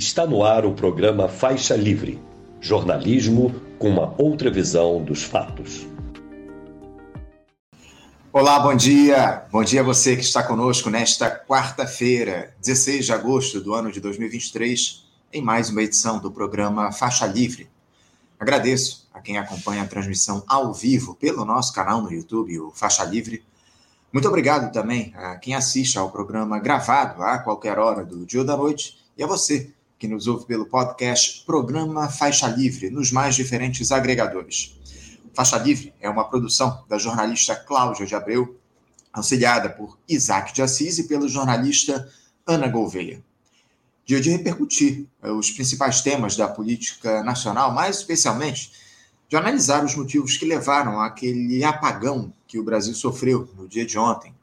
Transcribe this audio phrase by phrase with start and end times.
[0.00, 2.18] Está no ar o programa Faixa Livre
[2.58, 5.86] jornalismo com uma outra visão dos fatos.
[8.32, 9.44] Olá, bom dia.
[9.52, 14.00] Bom dia a você que está conosco nesta quarta-feira, 16 de agosto do ano de
[14.00, 17.68] 2023, em mais uma edição do programa Faixa Livre.
[18.38, 23.04] Agradeço a quem acompanha a transmissão ao vivo pelo nosso canal no YouTube, o Faixa
[23.04, 23.44] Livre.
[24.10, 28.46] Muito obrigado também a quem assiste ao programa gravado a qualquer hora do dia ou
[28.46, 29.70] da noite e a você
[30.00, 34.74] que nos ouve pelo podcast Programa Faixa Livre, nos mais diferentes agregadores.
[35.34, 38.58] Faixa Livre é uma produção da jornalista Cláudia de Abreu,
[39.12, 42.10] auxiliada por Isaac de Assis e pelo jornalista
[42.46, 43.22] Ana Gouveia.
[44.06, 48.72] Dia de repercutir eh, os principais temas da política nacional, mais especialmente
[49.28, 53.98] de analisar os motivos que levaram àquele apagão que o Brasil sofreu no dia de
[53.98, 54.34] ontem,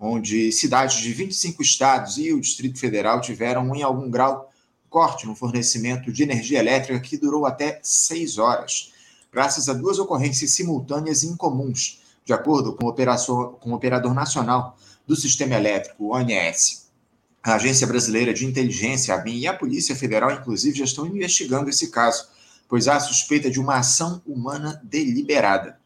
[0.00, 4.50] onde cidades de 25 estados e o Distrito Federal tiveram, em algum grau,
[4.94, 8.92] corte no fornecimento de energia elétrica que durou até seis horas,
[9.32, 12.92] graças a duas ocorrências simultâneas e incomuns, de acordo com o,
[13.54, 16.88] com o Operador Nacional do Sistema Elétrico, ONS.
[17.42, 21.68] A Agência Brasileira de Inteligência, a ABIN, e a Polícia Federal, inclusive, já estão investigando
[21.68, 22.28] esse caso,
[22.68, 25.76] pois há suspeita de uma ação humana deliberada.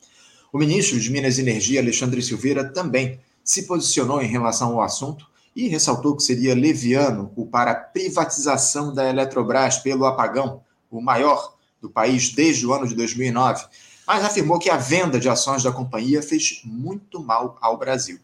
[0.53, 5.27] O ministro de Minas e Energia, Alexandre Silveira, também se posicionou em relação ao assunto
[5.59, 11.91] e ressaltou que seria leviano culpar a privatização da Eletrobras pelo apagão, o maior do
[11.91, 13.67] país desde o ano de 2009,
[14.06, 18.20] mas afirmou que a venda de ações da companhia fez muito mal ao Brasil.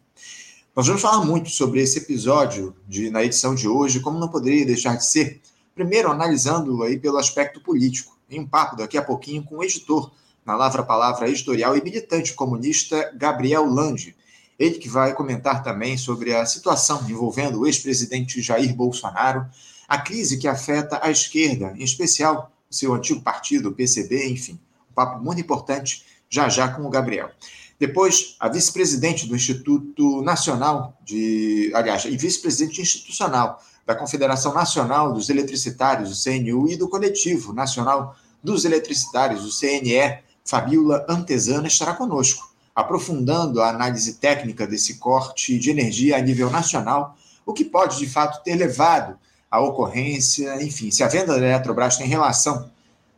[0.73, 4.65] Nós vamos falar muito sobre esse episódio de, na edição de hoje, como não poderia
[4.65, 5.41] deixar de ser,
[5.75, 10.09] primeiro analisando aí pelo aspecto político, em um papo daqui a pouquinho com o editor
[10.45, 14.15] na Lavra Palavra editorial e militante comunista Gabriel Lande,
[14.57, 19.45] ele que vai comentar também sobre a situação envolvendo o ex-presidente Jair Bolsonaro,
[19.87, 24.59] a crise que afeta a esquerda, em especial o seu antigo partido, o PCB, enfim.
[24.89, 27.29] Um papo muito importante já já com o Gabriel.
[27.77, 31.71] Depois, a vice-presidente do Instituto Nacional de.
[31.75, 38.15] Aliás, e vice-presidente institucional da Confederação Nacional dos Eletricitários, o CNU, e do Coletivo Nacional
[38.41, 45.69] dos Eletricitários, o CNE, Fabiola Antesana, estará conosco aprofundando a análise técnica desse corte de
[45.69, 47.15] energia a nível nacional,
[47.45, 49.17] o que pode, de fato, ter levado
[49.49, 52.69] à ocorrência, enfim, se a venda da Eletrobras tem relação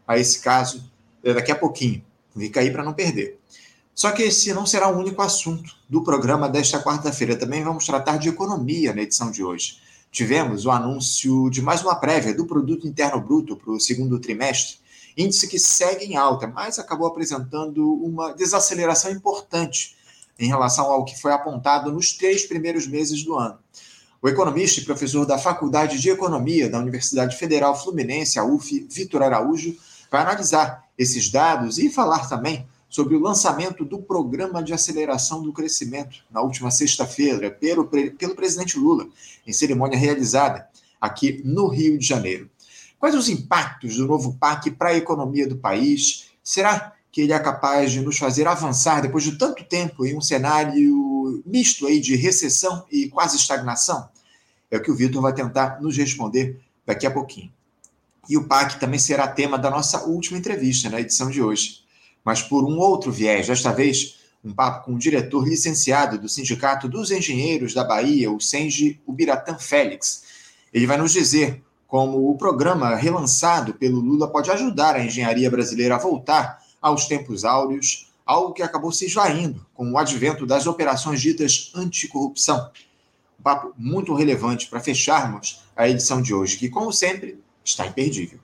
[0.07, 0.89] a esse caso,
[1.23, 2.03] é daqui a pouquinho.
[2.37, 3.39] Fica aí para não perder.
[3.95, 7.35] Só que esse não será o único assunto do programa desta quarta-feira.
[7.35, 9.79] Também vamos tratar de economia na edição de hoje.
[10.11, 14.77] Tivemos o anúncio de mais uma prévia do Produto Interno Bruto para o segundo trimestre,
[15.17, 19.97] índice que segue em alta, mas acabou apresentando uma desaceleração importante
[20.37, 23.57] em relação ao que foi apontado nos três primeiros meses do ano.
[24.21, 29.23] O economista e professor da Faculdade de Economia da Universidade Federal Fluminense, a UF, Vitor
[29.23, 29.75] Araújo,
[30.11, 35.51] vai analisar esses dados e falar também sobre o lançamento do Programa de Aceleração do
[35.51, 39.07] Crescimento na última sexta-feira pelo, pelo presidente Lula,
[39.45, 40.67] em cerimônia realizada
[40.99, 42.49] aqui no Rio de Janeiro.
[42.99, 46.31] Quais os impactos do novo PAC para a economia do país?
[46.43, 50.21] Será que ele é capaz de nos fazer avançar depois de tanto tempo em um
[50.21, 54.09] cenário misto aí de recessão e quase estagnação?
[54.71, 57.51] É o que o Vitor vai tentar nos responder daqui a pouquinho.
[58.29, 61.83] E o PAC também será tema da nossa última entrevista na edição de hoje,
[62.25, 66.87] mas por um outro viés, desta vez um papo com o diretor licenciado do Sindicato
[66.87, 70.23] dos Engenheiros da Bahia, o Senge Ubiratã Félix.
[70.73, 75.95] Ele vai nos dizer como o programa relançado pelo Lula pode ajudar a engenharia brasileira
[75.95, 81.21] a voltar aos tempos áureos, algo que acabou se esvaindo com o advento das operações
[81.21, 82.69] ditas anticorrupção.
[83.39, 88.39] Um papo muito relevante para fecharmos a edição de hoje, que, como sempre, está imperdível.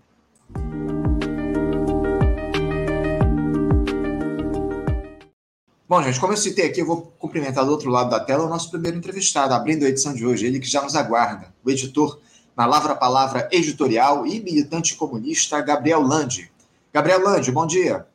[5.89, 8.49] Bom, gente, como eu citei aqui, eu vou cumprimentar do outro lado da tela o
[8.49, 12.19] nosso primeiro entrevistado, abrindo a edição de hoje, ele que já nos aguarda, o editor
[12.55, 16.51] na Lavra Palavra editorial e militante comunista Gabriel Lande.
[16.93, 18.05] Gabriel Lande, bom dia.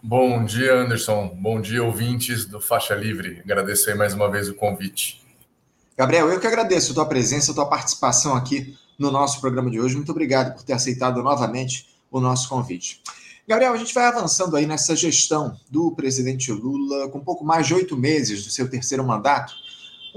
[0.00, 1.36] Bom dia, Anderson.
[1.40, 3.40] Bom dia, ouvintes do Faixa Livre.
[3.44, 5.20] Agradeço aí mais uma vez o convite.
[5.96, 9.80] Gabriel, eu que agradeço a tua presença, a tua participação aqui no nosso programa de
[9.80, 9.96] hoje.
[9.96, 13.02] Muito obrigado por ter aceitado novamente o nosso convite.
[13.48, 17.74] Gabriel, a gente vai avançando aí nessa gestão do presidente Lula, com pouco mais de
[17.74, 19.54] oito meses do seu terceiro mandato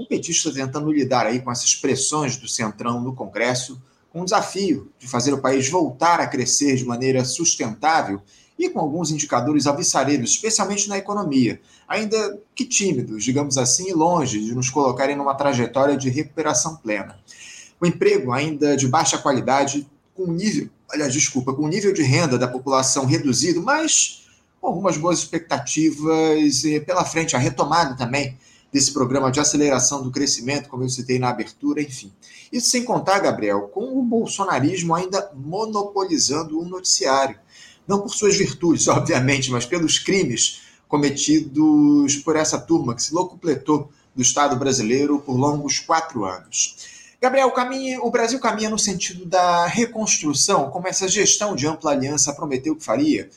[0.02, 4.90] um petista tentando lidar aí com essas pressões do Centrão no Congresso, com o desafio
[4.98, 8.20] de fazer o país voltar a crescer de maneira sustentável
[8.58, 14.44] e com alguns indicadores alvissareiros, especialmente na economia, ainda que tímidos, digamos assim, e longe
[14.44, 17.18] de nos colocarem numa trajetória de recuperação plena.
[17.80, 22.02] O emprego ainda de baixa qualidade com o nível, aliás, desculpa, com o nível de
[22.02, 24.26] renda da população reduzido, mas
[24.60, 28.36] com algumas boas expectativas pela frente, a retomada também
[28.72, 32.10] desse programa de aceleração do crescimento, como eu citei na abertura, enfim.
[32.50, 37.38] Isso sem contar, Gabriel, com o bolsonarismo ainda monopolizando o noticiário.
[37.86, 43.90] Não por suas virtudes, obviamente, mas pelos crimes cometidos por essa turma que se locupletou
[44.14, 46.76] do Estado brasileiro por longos quatro anos.
[47.20, 51.92] Gabriel, o, caminho, o Brasil caminha no sentido da reconstrução, como essa gestão de ampla
[51.92, 53.30] aliança prometeu que faria.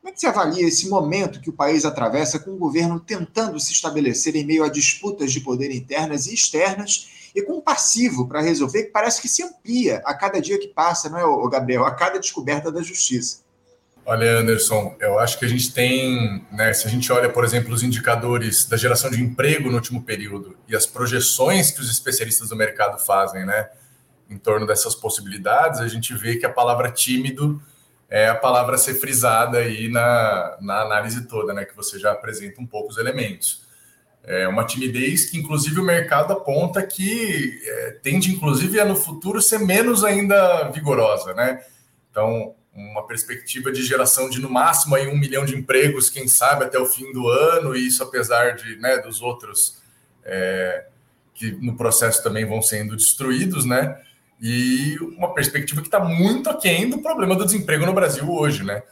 [0.00, 3.60] Como é que você avalia esse momento que o país atravessa com o governo tentando
[3.60, 8.26] se estabelecer em meio a disputas de poder internas e externas e com um passivo
[8.26, 11.84] para resolver que parece que se amplia a cada dia que passa, não é, Gabriel?
[11.84, 13.42] A cada descoberta da justiça.
[14.06, 17.72] Olha, Anderson, eu acho que a gente tem, né, se a gente olha, por exemplo,
[17.72, 22.48] os indicadores da geração de emprego no último período e as projeções que os especialistas
[22.48, 23.68] do mercado fazem, né,
[24.30, 27.62] em torno dessas possibilidades, a gente vê que a palavra tímido
[28.10, 31.64] é a palavra a ser frisada aí na, na análise toda, né?
[31.64, 33.62] Que você já apresenta um pouco os elementos.
[34.24, 39.40] É uma timidez que, inclusive, o mercado aponta que é, tende, inclusive, a no futuro
[39.40, 41.64] ser menos ainda vigorosa, né?
[42.10, 46.64] Então, uma perspectiva de geração de no máximo aí um milhão de empregos, quem sabe
[46.64, 49.80] até o fim do ano, e isso apesar de né, dos outros
[50.24, 50.86] é,
[51.34, 54.00] que no processo também vão sendo destruídos, né?
[54.40, 58.82] E uma perspectiva que está muito aquém do problema do desemprego no Brasil hoje, né?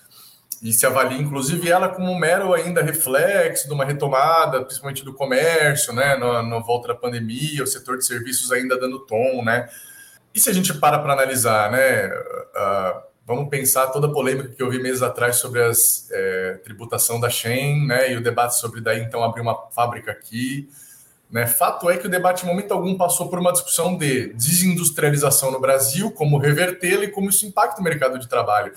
[0.63, 5.15] E se avalia, inclusive, ela como um mero ainda reflexo de uma retomada, principalmente do
[5.15, 6.17] comércio, né?
[6.17, 9.69] Na, na volta da pandemia, o setor de serviços ainda dando tom, né?
[10.35, 12.09] E se a gente para para analisar, né?
[12.09, 15.71] Uh, vamos pensar toda a polêmica que eu vi meses atrás sobre a
[16.11, 18.13] é, tributação da Shen, né?
[18.13, 20.69] E o debate sobre daí então abrir uma fábrica aqui.
[21.31, 21.47] Né?
[21.47, 25.61] Fato é que o debate, em momento algum, passou por uma discussão de desindustrialização no
[25.61, 28.73] Brasil, como revertê-la e como isso impacta o mercado de trabalho.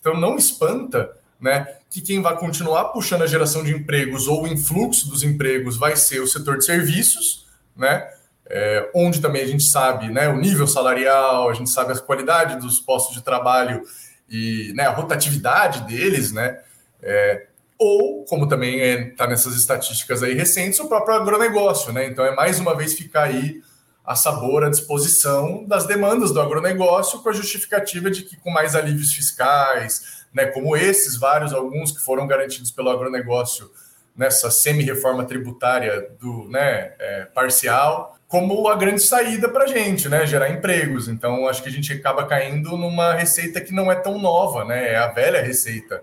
[0.00, 4.46] Então, não espanta né, que quem vai continuar puxando a geração de empregos ou o
[4.46, 7.46] influxo dos empregos vai ser o setor de serviços,
[7.76, 8.08] né,
[8.48, 12.60] é, onde também a gente sabe né, o nível salarial, a gente sabe a qualidade
[12.60, 13.82] dos postos de trabalho
[14.28, 16.60] e né, a rotatividade deles, né,
[17.02, 17.46] é,
[17.82, 22.06] ou, como também está é, nessas estatísticas aí recentes, o próprio agronegócio, né?
[22.06, 23.60] Então é mais uma vez ficar aí
[24.04, 28.74] a sabor, à disposição das demandas do agronegócio, com a justificativa de que com mais
[28.74, 33.70] alívios fiscais, né, como esses, vários, alguns que foram garantidos pelo agronegócio
[34.16, 40.26] nessa semi-reforma tributária do né, é, parcial, como a grande saída para a gente, né,
[40.26, 41.08] gerar empregos.
[41.08, 44.92] Então, acho que a gente acaba caindo numa receita que não é tão nova, né,
[44.92, 46.02] é a velha receita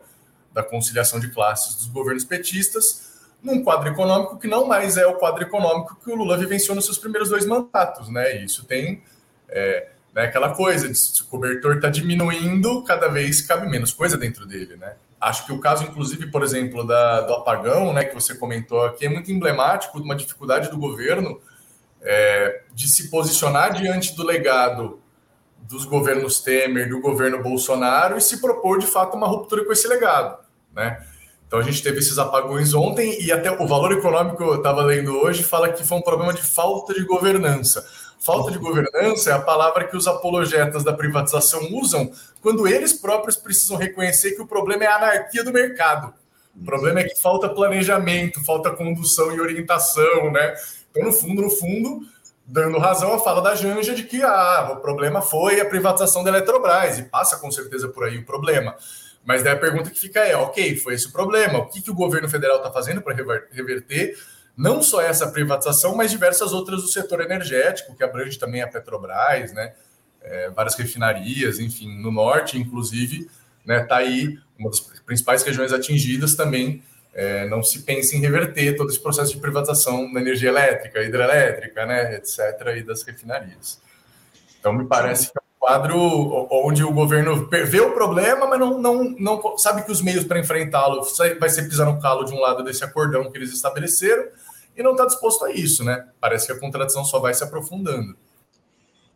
[0.54, 3.10] da conciliação de classes dos governos petistas,
[3.42, 6.86] num quadro econômico que não mais é o quadro econômico que o Lula vivenciou nos
[6.86, 8.44] seus primeiros dois mandatos, né?
[8.44, 9.02] Isso tem
[9.48, 14.18] é, né, aquela coisa de se o cobertor está diminuindo, cada vez cabe menos coisa
[14.18, 14.96] dentro dele, né?
[15.20, 19.06] Acho que o caso, inclusive, por exemplo, da, do apagão, né, que você comentou aqui,
[19.06, 21.42] é muito emblemático de uma dificuldade do governo
[22.02, 25.02] é, de se posicionar diante do legado
[25.62, 29.88] dos governos Temer, do governo Bolsonaro e se propor de fato uma ruptura com esse
[29.88, 30.38] legado,
[30.74, 31.06] né?
[31.48, 35.18] Então a gente teve esses apagões ontem e até o valor econômico eu estava lendo
[35.18, 37.88] hoje fala que foi um problema de falta de governança.
[38.20, 42.12] Falta de governança é a palavra que os apologetas da privatização usam
[42.42, 46.14] quando eles próprios precisam reconhecer que o problema é a anarquia do mercado.
[46.56, 50.54] O problema é que falta planejamento, falta condução e orientação, né?
[50.92, 52.02] Então, no fundo, no fundo,
[52.50, 56.32] dando razão à fala da Janja de que ah, o problema foi a privatização da
[56.32, 58.76] Eletrobras, e passa com certeza por aí o problema.
[59.24, 61.92] Mas daí a pergunta que fica é: ok, foi esse o problema, o que, que
[61.92, 63.16] o governo federal está fazendo para
[63.52, 64.18] reverter
[64.58, 69.54] não só essa privatização, mas diversas outras do setor energético, que abrange também a Petrobras,
[69.54, 69.74] né?
[70.22, 73.30] É, várias refinarias, enfim, no norte, inclusive,
[73.64, 73.84] né?
[73.84, 78.90] Está aí uma das principais regiões atingidas também é, não se pensa em reverter todo
[78.90, 82.40] esse processo de privatização da energia elétrica, hidrelétrica, né, etc.,
[82.78, 83.82] e das refinarias.
[84.60, 88.78] Então, me parece que é um quadro onde o governo vê o problema, mas não,
[88.78, 91.02] não, não sabe que os meios para enfrentá-lo
[91.40, 94.26] vai ser pisar no calo de um lado desse acordão que eles estabeleceram
[94.76, 96.08] e não está disposto a isso, né?
[96.22, 98.16] Parece que a contradição só vai se aprofundando.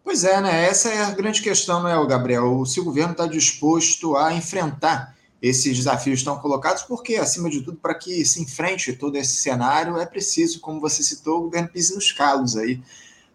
[0.04, 0.66] Pois é, né?
[0.66, 2.66] Essa é a grande questão, não é, Gabriel?
[2.66, 7.78] Se o governo está disposto a enfrentar esses desafios estão colocados, porque, acima de tudo,
[7.78, 11.94] para que se enfrente todo esse cenário, é preciso, como você citou, o governo pise
[11.94, 12.82] nos calos aí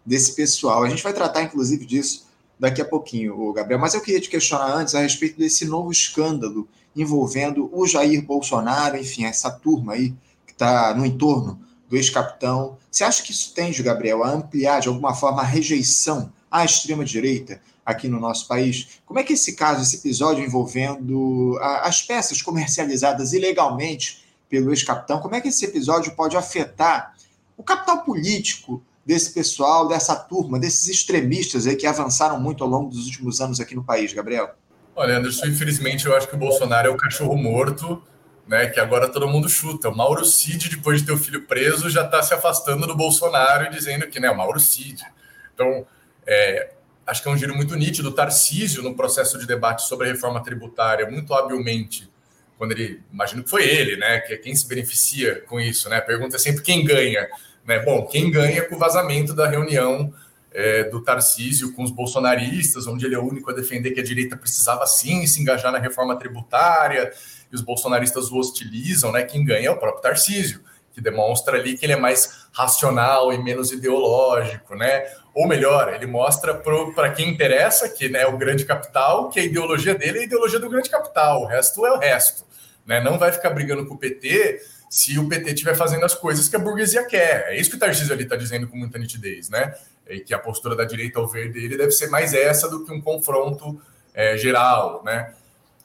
[0.03, 0.83] desse pessoal.
[0.83, 2.25] A gente vai tratar, inclusive, disso
[2.59, 3.79] daqui a pouquinho, Gabriel.
[3.79, 8.97] Mas eu queria te questionar antes a respeito desse novo escândalo envolvendo o Jair Bolsonaro,
[8.97, 10.09] enfim, essa turma aí
[10.47, 12.75] que está no entorno do ex-capitão.
[12.89, 17.61] Você acha que isso tende, Gabriel, a ampliar de alguma forma a rejeição à extrema-direita,
[17.89, 19.01] aqui no nosso país.
[19.03, 25.35] Como é que esse caso, esse episódio envolvendo as peças comercializadas ilegalmente pelo ex-capitão, como
[25.35, 27.15] é que esse episódio pode afetar
[27.57, 32.91] o capital político desse pessoal, dessa turma, desses extremistas aí que avançaram muito ao longo
[32.91, 34.51] dos últimos anos aqui no país, Gabriel?
[34.95, 38.03] Olha, Anderson, infelizmente eu acho que o Bolsonaro é o cachorro morto,
[38.47, 38.67] né?
[38.67, 39.89] Que agora todo mundo chuta.
[39.89, 43.65] O Mauro Cid, depois de ter o filho preso, já está se afastando do Bolsonaro
[43.65, 45.03] e dizendo que, né, o Mauro Cid.
[45.55, 45.87] Então,
[46.27, 46.73] é,
[47.09, 48.11] acho que é um giro muito nítido.
[48.11, 52.09] Tarcísio, no processo de debate sobre a reforma tributária, muito habilmente,
[52.57, 55.97] quando ele, imagino que foi ele, né, que é quem se beneficia com isso, né?
[55.97, 57.27] A pergunta é sempre quem ganha,
[57.65, 57.79] né?
[57.79, 60.13] Bom, quem ganha com o vazamento da reunião
[60.51, 64.03] é, do Tarcísio com os bolsonaristas, onde ele é o único a defender que a
[64.03, 67.11] direita precisava sim se engajar na reforma tributária,
[67.51, 69.23] e os bolsonaristas o hostilizam, né?
[69.23, 70.61] Quem ganha é o próprio Tarcísio,
[70.93, 75.05] que demonstra ali que ele é mais racional e menos ideológico, né?
[75.33, 79.43] Ou melhor, ele mostra para quem interessa, que né, é o grande capital, que a
[79.43, 82.43] ideologia dele é a ideologia do grande capital, o resto é o resto.
[82.85, 82.99] Né?
[82.99, 86.55] Não vai ficar brigando com o PT se o PT estiver fazendo as coisas que
[86.55, 87.45] a burguesia quer.
[87.49, 89.75] É isso que o Tarcísio ali está dizendo com muita nitidez, né?
[90.09, 92.91] E que a postura da direita ao ver dele deve ser mais essa do que
[92.91, 93.79] um confronto
[94.13, 95.35] é, geral, né?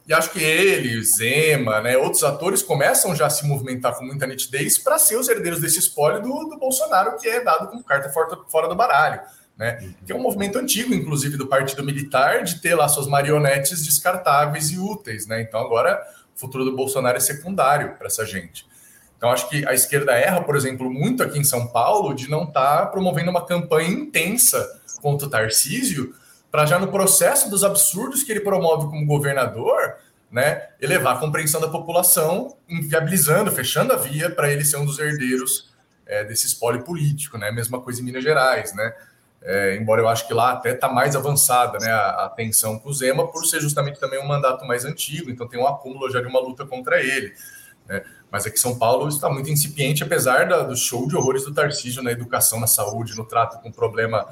[0.07, 4.27] E acho que ele, Zema, né, outros atores começam já a se movimentar com muita
[4.27, 8.11] nitidez para ser os herdeiros desse espólio do, do Bolsonaro, que é dado como carta
[8.11, 9.21] fora, fora do baralho.
[9.57, 9.93] Né?
[10.05, 14.71] Que é um movimento antigo, inclusive, do Partido Militar, de ter lá suas marionetes descartáveis
[14.71, 15.27] e úteis.
[15.27, 15.41] Né?
[15.41, 16.03] Então, agora,
[16.37, 18.67] o futuro do Bolsonaro é secundário para essa gente.
[19.17, 22.45] Então, acho que a esquerda erra, por exemplo, muito aqui em São Paulo, de não
[22.45, 26.15] estar tá promovendo uma campanha intensa contra o Tarcísio,
[26.55, 29.97] para já no processo dos absurdos que ele promove como governador,
[30.31, 35.01] né, elevar a compreensão da população, inviabilizando, fechando a via para ele ser um dos
[35.01, 35.75] herdeiros
[36.07, 37.51] é, desse espólio político, né?
[37.51, 38.95] Mesma coisa em Minas Gerais, né?
[39.43, 42.89] É, embora eu acho que lá até está mais avançada né, a, a, tensão com
[42.89, 46.21] o Zema, por ser justamente também um mandato mais antigo, então tem um acúmulo já
[46.21, 47.35] de uma luta contra ele.
[47.89, 48.05] Né?
[48.31, 52.01] Mas aqui São Paulo está muito incipiente, apesar da, do show de horrores do Tarcísio
[52.01, 54.25] na educação, na saúde, no trato com problema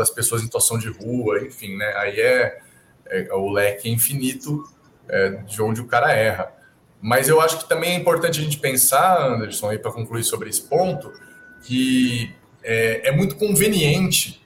[0.00, 1.92] das pessoas em situação de rua, enfim, né?
[1.96, 2.58] Aí é,
[3.06, 4.66] é o leque infinito
[5.06, 6.52] é, de onde o cara erra.
[7.02, 10.48] Mas eu acho que também é importante a gente pensar, Anderson, aí para concluir sobre
[10.48, 11.12] esse ponto,
[11.62, 14.42] que é, é, muito conveniente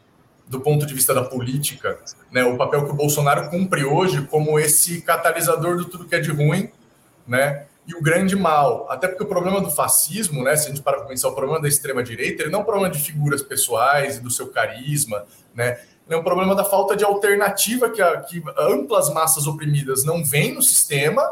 [0.49, 1.99] do ponto de vista da política,
[2.31, 6.21] né, o papel que o Bolsonaro cumpre hoje como esse catalisador do tudo que é
[6.21, 6.71] de ruim,
[7.27, 8.87] né, e o grande mal.
[8.91, 11.69] Até porque o problema do fascismo, né, se a gente para pensar o problema da
[11.69, 15.25] extrema-direita, ele não é um problema de figuras pessoais e do seu carisma,
[15.55, 20.25] né, é um problema da falta de alternativa que, a, que amplas massas oprimidas não
[20.25, 21.23] veem no sistema,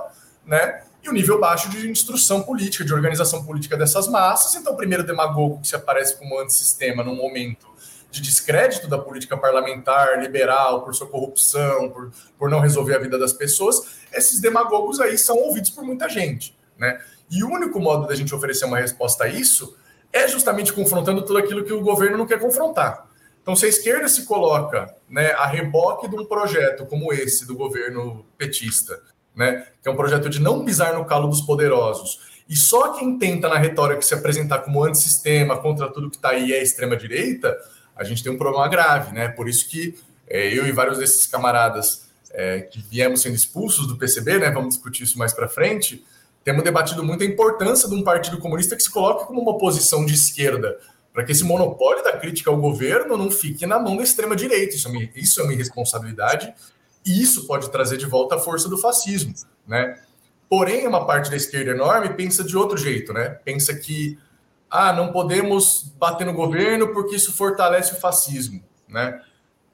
[0.47, 4.55] né, e o nível baixo de instrução política, de organização política dessas massas.
[4.55, 7.72] Então, o primeiro demagogo que se aparece como antissistema num momento
[8.13, 13.19] de descrédito da política parlamentar, liberal, por sua corrupção, por, por não resolver a vida
[13.19, 16.55] das pessoas, esses demagogos aí são ouvidos por muita gente.
[16.79, 17.01] Né?
[17.31, 19.75] E o único modo da gente oferecer uma resposta a isso
[20.13, 23.09] é justamente confrontando tudo aquilo que o governo não quer confrontar.
[23.41, 27.57] Então, se a esquerda se coloca né, a reboque de um projeto como esse do
[27.57, 29.01] governo petista,
[29.35, 33.19] né, que é um projeto de não pisar no calo dos poderosos, e só quem
[33.19, 37.57] tenta na retórica se apresentar como antissistema contra tudo que está aí é extrema-direita,
[38.03, 39.29] a gente tem um problema grave, né?
[39.29, 39.95] Por isso que
[40.29, 44.51] é, eu e vários desses camaradas é, que viemos sendo expulsos do PCB, né?
[44.51, 46.05] Vamos discutir isso mais para frente.
[46.45, 50.05] Temos debatido muito a importância de um partido comunista que se coloque como uma oposição
[50.05, 50.79] de esquerda,
[51.13, 54.75] para que esse monopólio da crítica ao governo não fique na mão da extrema direita.
[54.75, 56.53] Isso é uma, isso é uma irresponsabilidade
[57.07, 59.35] e isso pode trazer de volta a força do fascismo,
[59.67, 59.99] né?
[60.49, 63.39] Porém, uma parte da esquerda enorme pensa de outro jeito, né?
[63.45, 64.19] Pensa que
[64.73, 69.21] ah, não podemos bater no governo porque isso fortalece o fascismo, né?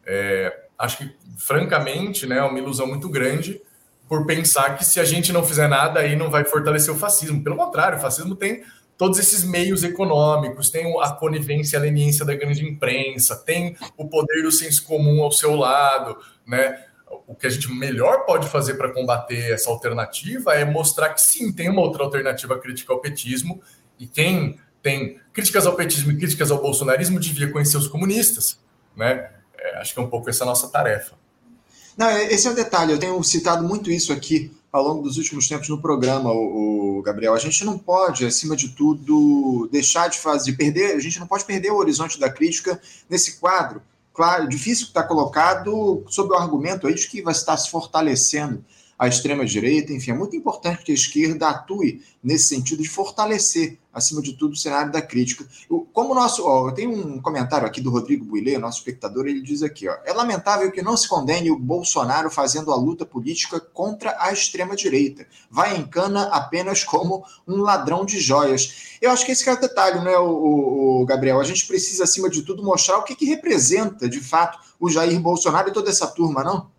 [0.05, 3.62] É, acho que, francamente, né, é uma ilusão muito grande
[4.09, 7.45] por pensar que se a gente não fizer nada aí não vai fortalecer o fascismo.
[7.45, 8.64] Pelo contrário, o fascismo tem
[8.97, 14.43] todos esses meios econômicos, tem a conivência, a leniência da grande imprensa, tem o poder
[14.43, 16.85] do senso comum ao seu lado, né?
[17.26, 21.52] O que a gente melhor pode fazer para combater essa alternativa é mostrar que sim,
[21.52, 23.62] tem uma outra alternativa crítica ao petismo,
[23.99, 28.58] e quem tem críticas ao petismo e críticas ao bolsonarismo, devia conhecer os comunistas,
[28.97, 29.30] né?
[29.58, 31.16] É, acho que é um pouco essa nossa tarefa.
[31.97, 32.92] Não, é, esse é o detalhe.
[32.92, 37.02] Eu tenho citado muito isso aqui ao longo dos últimos tempos no programa, o, o,
[37.02, 37.35] Gabriel.
[37.35, 40.94] A gente não pode, acima de tudo, deixar de fazer, de perder.
[40.94, 43.82] A gente não pode perder o horizonte da crítica nesse quadro.
[44.14, 48.64] Claro, difícil que está colocado sob o argumento aí de que vai estar se fortalecendo
[48.99, 54.21] a extrema-direita, enfim, é muito importante que a esquerda atue nesse sentido de fortalecer, acima
[54.21, 55.47] de tudo, o cenário da crítica.
[55.71, 59.40] Eu, como nosso, ó, eu tenho um comentário aqui do Rodrigo Builê, nosso espectador, ele
[59.40, 63.61] diz aqui, ó, é lamentável que não se condene o Bolsonaro fazendo a luta política
[63.61, 65.28] contra a extrema-direita.
[65.49, 68.99] Vai em cana apenas como um ladrão de joias.
[69.00, 71.40] Eu acho que esse é o detalhe, né, o, o Gabriel?
[71.40, 75.21] A gente precisa, acima de tudo, mostrar o que, que representa, de fato, o Jair
[75.21, 76.77] Bolsonaro e toda essa turma, não?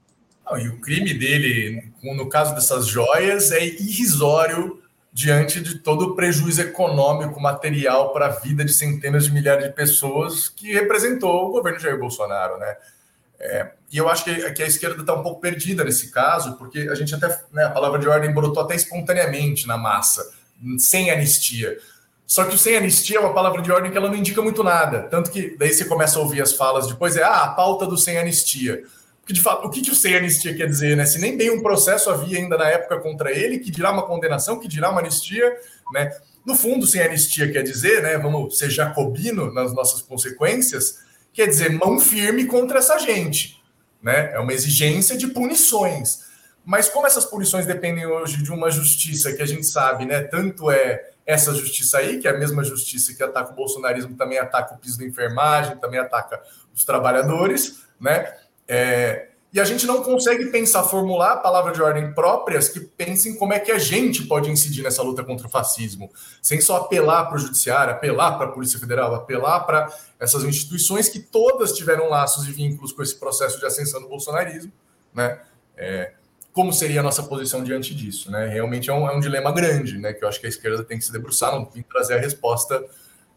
[0.49, 6.15] Não, e o crime dele, no caso dessas joias, é irrisório diante de todo o
[6.15, 11.51] prejuízo econômico, material para a vida de centenas de milhares de pessoas que representou o
[11.51, 12.77] governo Jair Bolsonaro, né?
[13.39, 16.79] É, e eu acho que, que a esquerda está um pouco perdida nesse caso, porque
[16.79, 20.29] a gente até, né, a palavra de ordem brotou até espontaneamente na massa,
[20.77, 21.77] sem anistia.
[22.27, 24.63] Só que o sem anistia é uma palavra de ordem que ela não indica muito
[24.63, 25.03] nada.
[25.03, 27.97] Tanto que daí você começa a ouvir as falas depois, é ah, a pauta do
[27.97, 28.83] sem anistia.
[29.29, 31.05] Porque, de fato, o que, que o sem anistia quer dizer, né?
[31.05, 34.59] Se nem bem um processo havia ainda na época contra ele, que dirá uma condenação,
[34.59, 35.55] que dirá uma anistia,
[35.93, 36.11] né?
[36.43, 38.17] No fundo, sem anistia quer dizer, né?
[38.17, 43.61] Vamos ser jacobino nas nossas consequências, quer dizer mão firme contra essa gente,
[44.01, 44.31] né?
[44.33, 46.21] É uma exigência de punições.
[46.65, 50.21] Mas como essas punições dependem hoje de uma justiça que a gente sabe, né?
[50.21, 54.39] Tanto é essa justiça aí, que é a mesma justiça que ataca o bolsonarismo, também
[54.39, 56.41] ataca o piso da enfermagem, também ataca
[56.73, 58.33] os trabalhadores, né?
[58.71, 63.51] É, e a gente não consegue pensar, formular palavras de ordem próprias que pensem como
[63.51, 67.35] é que a gente pode incidir nessa luta contra o fascismo, sem só apelar para
[67.35, 72.47] o judiciário, apelar para a Polícia Federal, apelar para essas instituições que todas tiveram laços
[72.47, 74.71] e vínculos com esse processo de ascensão do bolsonarismo,
[75.11, 75.39] né?
[75.75, 76.13] É,
[76.53, 78.47] como seria a nossa posição diante disso, né?
[78.49, 80.13] Realmente é um, é um, dilema grande, né?
[80.13, 82.19] Que eu acho que a esquerda tem que se debruçar, não tem que trazer a
[82.19, 82.85] resposta,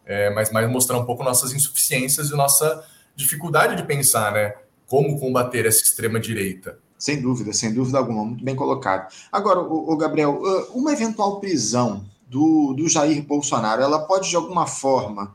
[0.05, 2.87] é, mas mais mostrar um pouco nossas insuficiências e nossa
[3.17, 4.55] dificuldade de pensar, né?
[4.93, 6.79] Como combater essa extrema-direita.
[6.99, 9.11] Sem dúvida, sem dúvida alguma, muito bem colocado.
[9.33, 10.43] Agora, o, Gabriel,
[10.75, 15.35] uma eventual prisão do, do Jair Bolsonaro, ela pode de alguma forma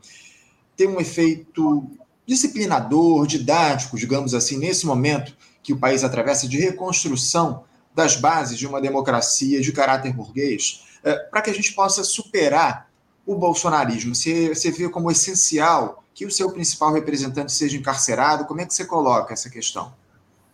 [0.76, 1.90] ter um efeito
[2.24, 8.64] disciplinador, didático, digamos assim, nesse momento que o país atravessa de reconstrução das bases de
[8.64, 10.84] uma democracia de caráter burguês,
[11.32, 12.88] para que a gente possa superar
[13.26, 14.14] o bolsonarismo.
[14.14, 18.44] Você, você vê como essencial que o seu principal representante seja encarcerado?
[18.44, 19.94] Como é que você coloca essa questão?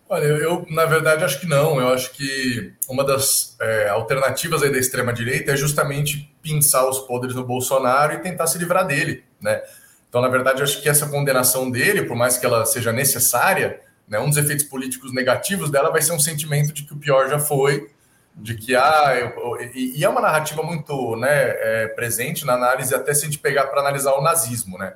[0.06, 1.80] Olha, eu, na verdade acho que não.
[1.80, 7.34] Eu acho que uma das é, alternativas da extrema direita é justamente pinçar os poderes
[7.34, 9.62] no Bolsonaro e tentar se livrar dele, né?
[10.06, 14.20] Então, na verdade, acho que essa condenação dele, por mais que ela seja necessária, né,
[14.20, 17.38] um dos efeitos políticos negativos dela vai ser um sentimento de que o pior já
[17.38, 17.90] foi,
[18.36, 22.52] de que ah, eu, eu, e, e, é uma narrativa muito né, é, presente na
[22.52, 24.92] análise, até se a gente pegar para analisar o nazismo, né?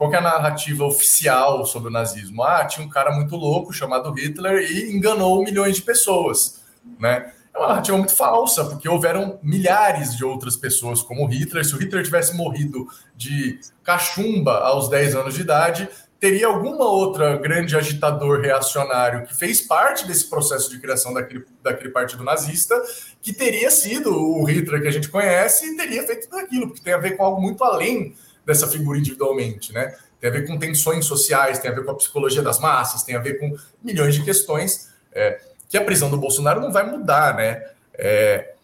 [0.00, 2.42] Qual é a narrativa oficial sobre o nazismo?
[2.42, 6.64] Ah, tinha um cara muito louco chamado Hitler e enganou milhões de pessoas,
[6.98, 7.30] né?
[7.52, 11.66] É uma narrativa muito falsa, porque houveram milhares de outras pessoas como Hitler.
[11.66, 15.86] Se o Hitler tivesse morrido de cachumba aos 10 anos de idade,
[16.18, 21.90] teria alguma outra grande agitador reacionário que fez parte desse processo de criação daquele, daquele
[21.90, 22.74] partido nazista,
[23.20, 26.80] que teria sido o Hitler que a gente conhece e teria feito tudo aquilo, porque
[26.80, 29.96] tem a ver com algo muito além dessa figura individualmente, né?
[30.20, 33.16] Tem a ver com tensões sociais, tem a ver com a psicologia das massas, tem
[33.16, 37.34] a ver com milhões de questões é, que a prisão do Bolsonaro não vai mudar,
[37.36, 37.64] né?
[37.94, 38.54] É,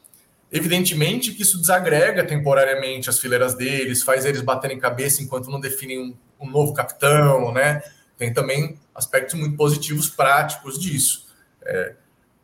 [0.52, 5.98] evidentemente que isso desagrega temporariamente as fileiras deles, faz eles baterem cabeça enquanto não definem
[5.98, 7.82] um, um novo capitão, né?
[8.18, 11.26] Tem também aspectos muito positivos práticos disso.
[11.64, 11.94] É,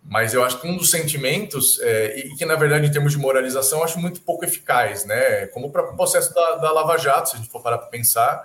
[0.04, 3.18] mas eu acho que um dos sentimentos, é, e que na verdade em termos de
[3.18, 5.46] moralização, eu acho muito pouco eficaz, né?
[5.48, 8.44] Como o próprio processo da, da Lava Jato, se a gente for parar para pensar,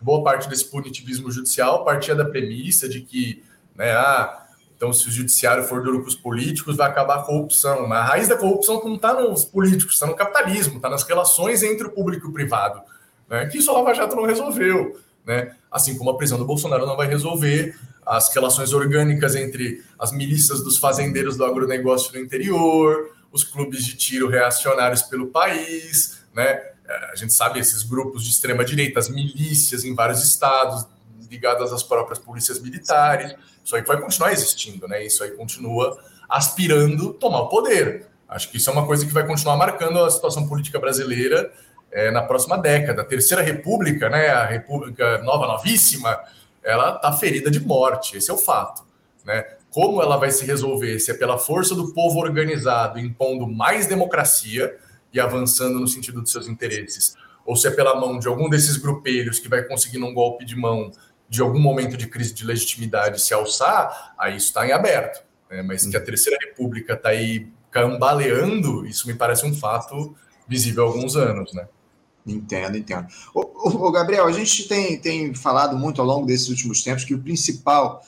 [0.00, 3.42] boa parte desse punitivismo judicial partia da premissa de que,
[3.74, 7.88] né, ah, então se o judiciário for duro com os políticos, vai acabar a corrupção.
[7.88, 11.64] Mas a raiz da corrupção não está nos políticos, está no capitalismo, está nas relações
[11.64, 12.80] entre o público e o privado,
[13.28, 13.46] né?
[13.46, 15.56] Que isso a Lava Jato não resolveu, né?
[15.70, 17.76] Assim como a prisão do Bolsonaro não vai resolver
[18.08, 23.96] as relações orgânicas entre as milícias dos fazendeiros do agronegócio no interior, os clubes de
[23.96, 26.58] tiro reacionários pelo país, né?
[27.12, 30.86] A gente sabe esses grupos de extrema direita, as milícias em vários estados
[31.30, 33.34] ligadas às próprias polícias militares.
[33.62, 35.04] Isso aí vai continuar existindo, né?
[35.04, 38.06] Isso aí continua aspirando tomar o poder.
[38.26, 41.52] Acho que isso é uma coisa que vai continuar marcando a situação política brasileira
[41.92, 43.02] é, na próxima década.
[43.02, 44.28] A Terceira República, né?
[44.28, 46.18] A República nova, novíssima,
[46.68, 48.84] ela está ferida de morte, esse é o fato.
[49.24, 49.42] Né?
[49.70, 50.98] Como ela vai se resolver?
[50.98, 54.76] Se é pela força do povo organizado impondo mais democracia
[55.12, 58.76] e avançando no sentido dos seus interesses, ou se é pela mão de algum desses
[58.76, 60.92] grupelhos que vai conseguir, num golpe de mão,
[61.28, 65.22] de algum momento de crise de legitimidade, se alçar, aí isso está em aberto.
[65.50, 65.62] né?
[65.62, 70.14] mas que a Terceira República está aí cambaleando, isso me parece um fato
[70.46, 71.66] visível há alguns anos, né?
[72.30, 73.06] Entendo, entendo.
[73.34, 77.18] O, Gabriel, a gente tem, tem falado muito ao longo desses últimos tempos que o
[77.18, 78.02] principal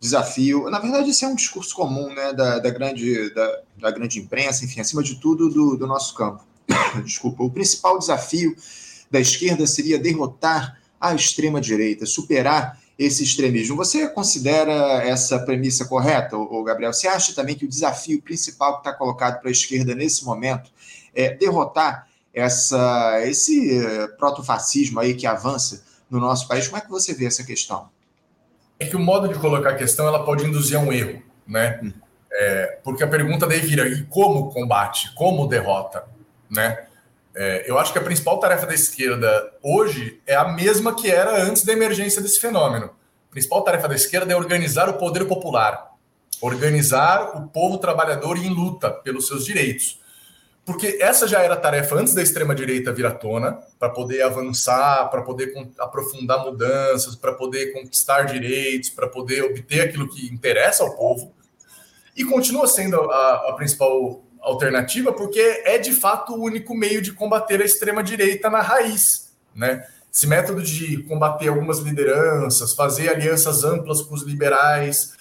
[0.00, 4.18] desafio, na verdade, esse é um discurso comum né, da, da grande, da, da, grande
[4.18, 6.44] imprensa, enfim, acima de tudo, do, do nosso campo.
[7.04, 8.54] Desculpa, o principal desafio
[9.10, 13.76] da esquerda seria derrotar a extrema-direita, superar esse extremismo.
[13.76, 16.92] Você considera essa premissa correta, ou Gabriel?
[16.92, 20.70] Você acha também que o desafio principal que está colocado para a esquerda nesse momento
[21.14, 26.68] é derrotar essa, esse eh, protofascismo aí que avança no nosso país?
[26.68, 27.88] Como é que você vê essa questão?
[28.78, 31.80] É que o modo de colocar a questão ela pode induzir a um erro, né?
[31.82, 31.92] Hum.
[32.30, 35.14] É, porque a pergunta daí vira: e como combate?
[35.14, 36.04] Como derrota?
[36.50, 36.86] Né?
[37.34, 41.42] É, eu acho que a principal tarefa da esquerda hoje é a mesma que era
[41.42, 42.90] antes da emergência desse fenômeno.
[43.30, 45.94] A principal tarefa da esquerda é organizar o poder popular,
[46.42, 50.04] organizar o povo trabalhador em luta pelos seus direitos.
[50.66, 55.08] Porque essa já era a tarefa antes da extrema-direita vir à tona, para poder avançar,
[55.10, 60.96] para poder aprofundar mudanças, para poder conquistar direitos, para poder obter aquilo que interessa ao
[60.96, 61.32] povo.
[62.16, 67.12] E continua sendo a, a principal alternativa, porque é de fato o único meio de
[67.12, 69.32] combater a extrema-direita na raiz.
[69.54, 69.86] Né?
[70.12, 75.12] Esse método de combater algumas lideranças, fazer alianças amplas com os liberais,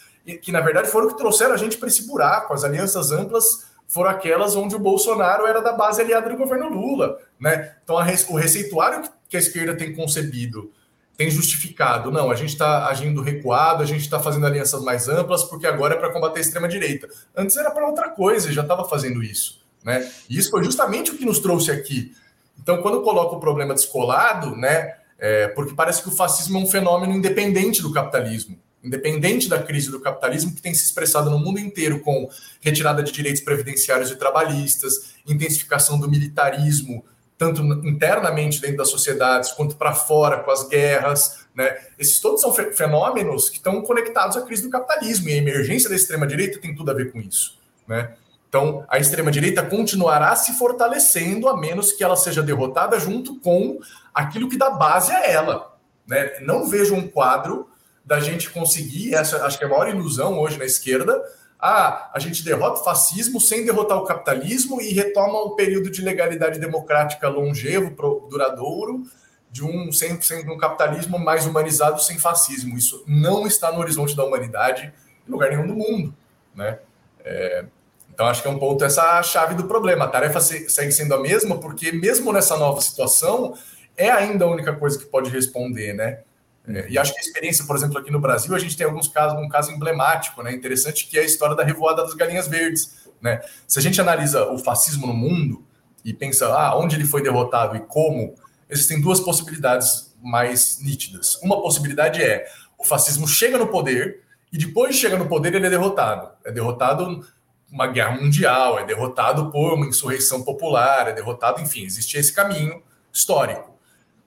[0.42, 2.52] que na verdade foram que trouxeram a gente para esse buraco.
[2.52, 7.18] As alianças amplas foram aquelas onde o Bolsonaro era da base aliada do governo Lula.
[7.40, 7.76] Né?
[7.84, 10.72] Então, a, o receituário que a esquerda tem concebido
[11.18, 12.12] tem justificado.
[12.12, 15.96] Não, a gente está agindo recuado, a gente está fazendo alianças mais amplas, porque agora
[15.96, 17.08] é para combater a extrema-direita.
[17.36, 19.64] Antes era para outra coisa, já estava fazendo isso.
[19.84, 20.10] Né?
[20.30, 22.14] E isso foi justamente o que nos trouxe aqui.
[22.62, 26.68] Então, quando coloca o problema descolado, né, é, porque parece que o fascismo é um
[26.68, 31.60] fenômeno independente do capitalismo, independente da crise do capitalismo, que tem se expressado no mundo
[31.60, 32.30] inteiro com
[32.62, 37.04] retirada de direitos previdenciários e trabalhistas, intensificação do militarismo,
[37.38, 41.78] tanto internamente dentro das sociedades quanto para fora com as guerras, né?
[41.98, 45.96] Esses todos são fenômenos que estão conectados à crise do capitalismo e a emergência da
[45.96, 48.14] extrema direita tem tudo a ver com isso, né?
[48.48, 53.80] Então, a extrema direita continuará se fortalecendo a menos que ela seja derrotada junto com
[54.14, 55.76] aquilo que dá base a ela,
[56.08, 56.40] né?
[56.40, 57.68] Não vejo um quadro
[58.06, 61.22] da gente conseguir, essa acho que é a maior ilusão hoje na esquerda,
[61.60, 66.02] ah, a gente derrota o fascismo sem derrotar o capitalismo e retoma o período de
[66.02, 67.96] legalidade democrática longevo,
[68.30, 69.04] duradouro,
[69.50, 72.78] de um sem, sem um capitalismo mais humanizado sem fascismo.
[72.78, 74.94] Isso não está no horizonte da humanidade
[75.28, 76.14] em lugar nenhum do mundo,
[76.54, 76.78] né?
[77.24, 77.66] É,
[78.14, 80.06] então acho que é um ponto essa chave do problema.
[80.06, 83.58] A tarefa segue sendo a mesma porque mesmo nessa nova situação
[83.98, 86.20] é ainda a única coisa que pode responder, né?
[86.68, 89.08] É, e acho que a experiência, por exemplo, aqui no Brasil, a gente tem alguns
[89.08, 93.06] casos, um caso emblemático, né, interessante, que é a história da revoada das galinhas verdes.
[93.22, 93.42] Né?
[93.68, 95.64] Se a gente analisa o fascismo no mundo
[96.04, 98.36] e pensa ah, onde ele foi derrotado e como,
[98.70, 101.36] existem duas possibilidades mais nítidas.
[101.42, 102.48] Uma possibilidade é
[102.78, 106.30] o fascismo chega no poder e depois de chegar no poder ele é derrotado.
[106.44, 107.26] É derrotado
[107.72, 112.82] uma guerra mundial, é derrotado por uma insurreição popular, é derrotado, enfim, existe esse caminho
[113.12, 113.75] histórico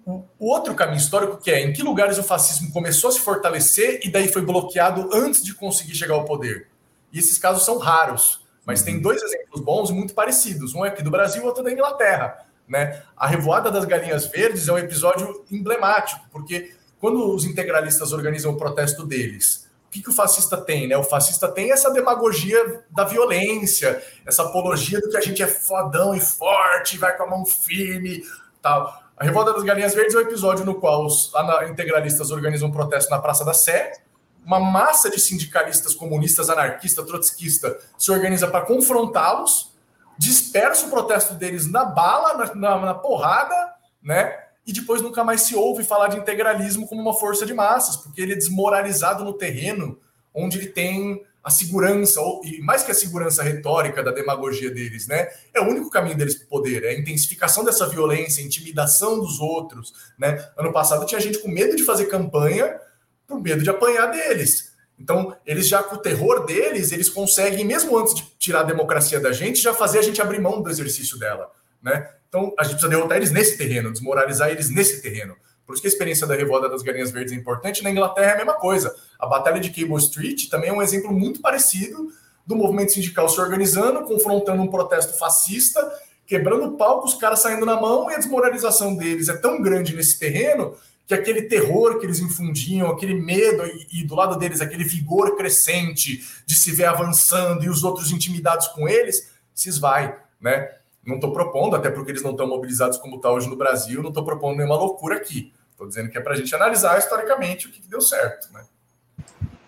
[0.08, 4.00] o outro caminho histórico que é em que lugares o fascismo começou a se fortalecer
[4.02, 6.68] e daí foi bloqueado antes de conseguir chegar ao poder.
[7.12, 9.02] E esses casos são raros, mas tem uhum.
[9.02, 10.74] dois exemplos bons muito parecidos.
[10.74, 12.46] Um é aqui do Brasil, outro da Inglaterra.
[12.66, 13.02] Né?
[13.16, 18.56] A Revoada das Galinhas Verdes é um episódio emblemático, porque quando os integralistas organizam o
[18.56, 20.86] protesto deles, o que, que o fascista tem?
[20.86, 20.96] Né?
[20.96, 26.14] O fascista tem essa demagogia da violência, essa apologia do que a gente é fodão
[26.14, 28.22] e forte, vai com a mão firme,
[28.60, 29.07] tal.
[29.18, 31.32] A Revolta das Galinhas Verdes é um episódio no qual os
[31.68, 34.00] integralistas organizam um protesto na Praça da Sé.
[34.46, 39.74] Uma massa de sindicalistas comunistas, anarquistas, trotskistas se organiza para confrontá-los,
[40.16, 44.38] dispersa o protesto deles na bala, na, na, na porrada, né?
[44.64, 48.20] E depois nunca mais se ouve falar de integralismo como uma força de massas, porque
[48.20, 49.98] ele é desmoralizado no terreno
[50.32, 55.28] onde ele tem a segurança, e mais que a segurança retórica da demagogia deles, né?
[55.54, 59.18] É o único caminho deles para o poder, é a intensificação dessa violência, a intimidação
[59.18, 60.46] dos outros, né?
[60.58, 62.78] Ano passado tinha gente com medo de fazer campanha
[63.26, 64.72] por medo de apanhar deles.
[64.98, 69.18] Então, eles já com o terror deles, eles conseguem, mesmo antes de tirar a democracia
[69.18, 71.50] da gente, já fazer a gente abrir mão do exercício dela,
[71.82, 72.10] né?
[72.28, 75.34] Então, a gente precisa derrotar eles nesse terreno, desmoralizar eles nesse terreno.
[75.68, 77.84] Por isso que a experiência da revolta das galinhas verdes é importante.
[77.84, 78.96] Na Inglaterra é a mesma coisa.
[79.18, 82.10] A Batalha de Cable Street também é um exemplo muito parecido
[82.46, 85.78] do movimento sindical se organizando, confrontando um protesto fascista,
[86.26, 90.18] quebrando palco, os caras saindo na mão, e a desmoralização deles é tão grande nesse
[90.18, 90.74] terreno
[91.06, 95.36] que aquele terror que eles infundiam, aquele medo e, e, do lado deles aquele vigor
[95.36, 100.70] crescente de se ver avançando e os outros intimidados com eles, se esvai, né?
[101.04, 104.08] Não estou propondo, até porque eles não estão mobilizados como está hoje no Brasil, não
[104.08, 105.52] estou propondo nenhuma loucura aqui.
[105.78, 108.64] Estou dizendo que é para a gente analisar historicamente o que, que deu certo, né?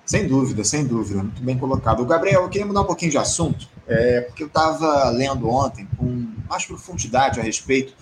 [0.04, 2.04] Sem dúvida, sem dúvida, muito bem colocado.
[2.04, 6.26] Gabriel, eu queria mudar um pouquinho de assunto, é, porque eu estava lendo ontem com
[6.48, 7.94] mais profundidade a respeito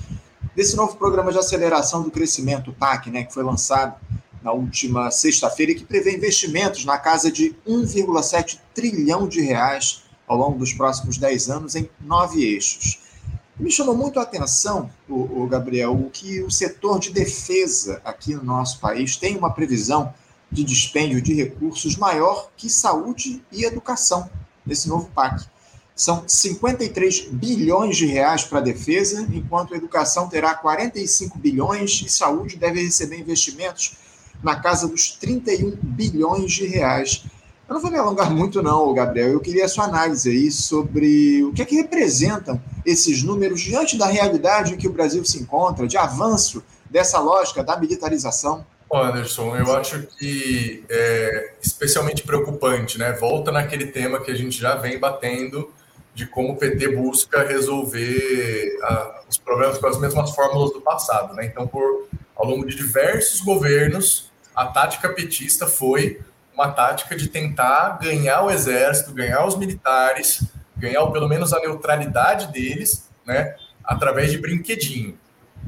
[0.56, 3.94] desse novo programa de aceleração do crescimento, o PAC, né, que foi lançado
[4.42, 10.38] na última sexta-feira e que prevê investimentos na casa de 1,7 trilhão de reais ao
[10.38, 13.00] longo dos próximos 10 anos em nove eixos.
[13.58, 18.32] Me chamou muito a atenção, o, o Gabriel, o que o setor de defesa aqui
[18.34, 20.14] no nosso país tem uma previsão
[20.50, 24.30] de dispêndio de recursos maior que saúde e educação
[24.64, 25.44] nesse novo PAC.
[25.94, 32.08] São 53 bilhões de reais para a defesa, enquanto a educação terá 45 bilhões e
[32.08, 33.96] saúde deve receber investimentos
[34.40, 37.24] na casa dos 31 bilhões de reais.
[37.68, 39.28] Eu não vou me alongar muito, não, Gabriel.
[39.28, 43.98] Eu queria a sua análise aí sobre o que é que representam esses números diante
[43.98, 48.64] da realidade em que o Brasil se encontra, de avanço dessa lógica da militarização.
[48.90, 53.12] Anderson, eu acho que é especialmente preocupante, né?
[53.12, 55.70] Volta naquele tema que a gente já vem batendo
[56.14, 61.34] de como o PT busca resolver a, os problemas com as mesmas fórmulas do passado,
[61.34, 61.44] né?
[61.44, 66.20] Então, por ao longo de diversos governos, a tática petista foi
[66.58, 70.44] uma tática de tentar ganhar o exército, ganhar os militares,
[70.76, 73.54] ganhar pelo menos a neutralidade deles, né?
[73.84, 75.16] Através de brinquedinho,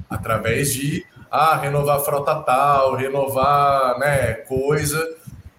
[0.09, 5.01] através de ah, renovar a frota tal, renovar né, coisa.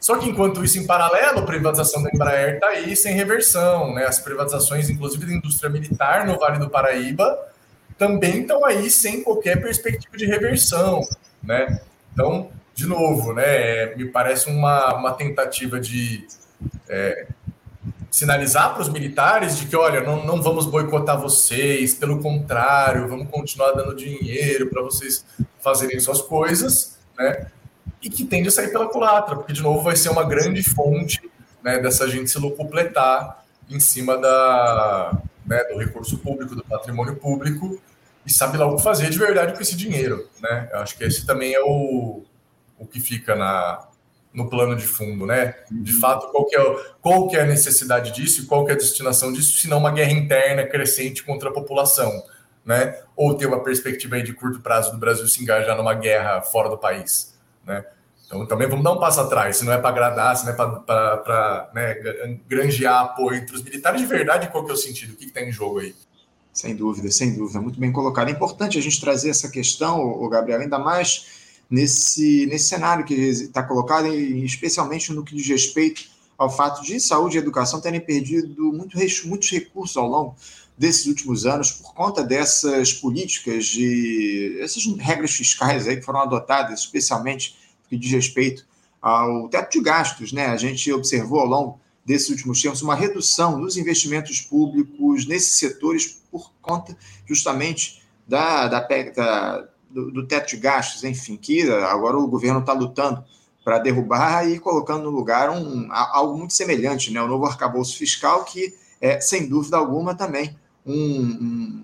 [0.02, 3.94] Só que enquanto isso, em paralelo, a privatização da Embraer está aí sem reversão.
[3.94, 4.06] Né?
[4.06, 7.40] As privatizações, inclusive da indústria militar no Vale do Paraíba,
[7.98, 11.02] também estão aí sem qualquer perspectiva de reversão.
[11.42, 11.80] Né?
[12.12, 16.26] Então, de novo, né, me parece uma, uma tentativa de
[16.90, 17.28] é,
[18.10, 23.30] sinalizar para os militares de que, olha, não, não vamos boicotar vocês, pelo contrário, vamos
[23.30, 25.26] continuar dando dinheiro para vocês
[25.62, 27.48] fazerem suas coisas, né?
[28.02, 31.22] E que tende a sair pela culatra, porque, de novo, vai ser uma grande fonte
[31.64, 37.80] né, dessa gente se locupletar em cima da, né, do recurso público, do patrimônio público,
[38.26, 40.70] e sabe lá o que fazer de verdade com esse dinheiro, né?
[40.72, 42.24] Eu acho que esse também é o,
[42.82, 43.88] o que fica na,
[44.34, 45.56] no plano de fundo, né?
[45.70, 48.74] De fato, qual que, é, qual que é a necessidade disso e qual que é
[48.74, 52.12] a destinação disso, se não uma guerra interna crescente contra a população,
[52.66, 53.00] né?
[53.16, 56.70] Ou ter uma perspectiva aí de curto prazo do Brasil se engajar numa guerra fora
[56.70, 57.86] do país, né?
[58.26, 60.56] Então também vamos dar um passo atrás, se não é para agradar, se não é
[60.56, 65.12] para né, granjear apoio entre os militares de verdade, qual que é o sentido?
[65.12, 65.94] O que está em jogo aí?
[66.54, 68.30] Sem dúvida, sem dúvida, muito bem colocado.
[68.30, 71.41] É importante a gente trazer essa questão, o Gabriel, ainda mais
[71.72, 76.04] nesse, nesse cenário que está colocado, e especialmente no que diz respeito
[76.38, 80.36] ao fato de saúde e educação terem perdido muito, muitos recursos ao longo
[80.78, 86.82] desses últimos anos por conta dessas políticas de essas regras fiscais aí que foram adotadas,
[86.82, 87.56] especialmente
[87.88, 88.66] que diz respeito
[89.02, 90.48] ao teto de gastos, né?
[90.48, 96.22] A gente observou ao longo desses últimos tempos uma redução nos investimentos públicos nesses setores
[96.32, 102.60] por conta justamente da, da, da do, teto de gastos, enfim, que agora o governo
[102.60, 103.24] está lutando
[103.64, 107.22] para derrubar e colocando no lugar um, algo muito semelhante, né?
[107.22, 111.84] o novo arcabouço fiscal, que é, sem dúvida alguma, também um, um,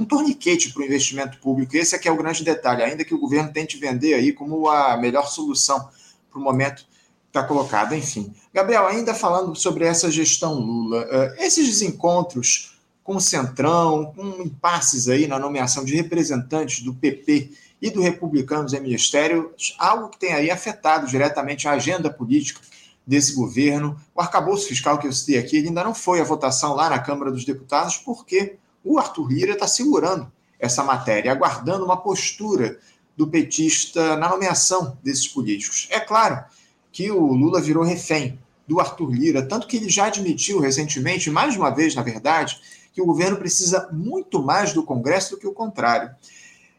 [0.00, 1.76] um torniquete para o investimento público.
[1.76, 4.96] Esse aqui é o grande detalhe, ainda que o governo tente vender aí como a
[4.96, 5.88] melhor solução
[6.30, 6.86] para o momento
[7.28, 7.94] está colocado.
[7.94, 12.75] Enfim, Gabriel, ainda falando sobre essa gestão Lula, uh, esses desencontros
[13.06, 18.72] com o Centrão, com impasses aí na nomeação de representantes do PP e do Republicanos
[18.72, 22.60] em ministério, algo que tem aí afetado diretamente a agenda política
[23.06, 23.96] desse governo.
[24.12, 27.30] O arcabouço fiscal que eu citei aqui, ainda não foi à votação lá na Câmara
[27.30, 32.76] dos Deputados, porque o Arthur Lira está segurando essa matéria, aguardando uma postura
[33.16, 35.86] do petista na nomeação desses políticos.
[35.92, 36.42] É claro
[36.90, 41.56] que o Lula virou refém do Arthur Lira, tanto que ele já admitiu recentemente, mais
[41.56, 42.60] uma vez, na verdade,
[42.96, 46.16] que o governo precisa muito mais do Congresso do que o contrário.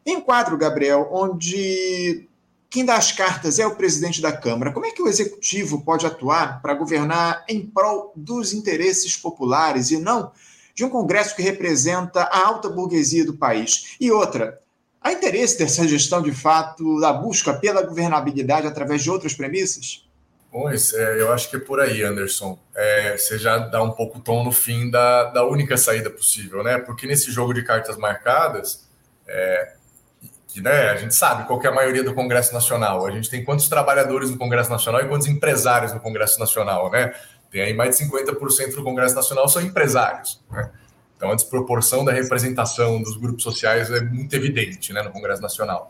[0.04, 2.26] Em quadro, Gabriel, onde
[2.68, 6.04] quem dá as cartas é o presidente da Câmara, como é que o executivo pode
[6.04, 10.32] atuar para governar em prol dos interesses populares e não
[10.74, 13.94] de um Congresso que representa a alta burguesia do país?
[14.00, 14.60] E outra,
[15.00, 20.07] há interesse dessa gestão, de fato, da busca pela governabilidade através de outras premissas?
[20.60, 22.58] Pois, é, eu acho que é por aí, Anderson.
[22.74, 26.64] É, você já dá um pouco o tom no fim da, da única saída possível,
[26.64, 26.78] né?
[26.78, 28.88] Porque nesse jogo de cartas marcadas,
[29.24, 29.74] é,
[30.48, 33.06] que né, a gente sabe qual é a maioria do Congresso Nacional.
[33.06, 37.14] A gente tem quantos trabalhadores no Congresso Nacional e quantos empresários no Congresso Nacional, né?
[37.52, 40.72] Tem aí mais de 50% do Congresso Nacional são empresários, né?
[41.16, 45.86] Então a desproporção da representação dos grupos sociais é muito evidente né, no Congresso Nacional.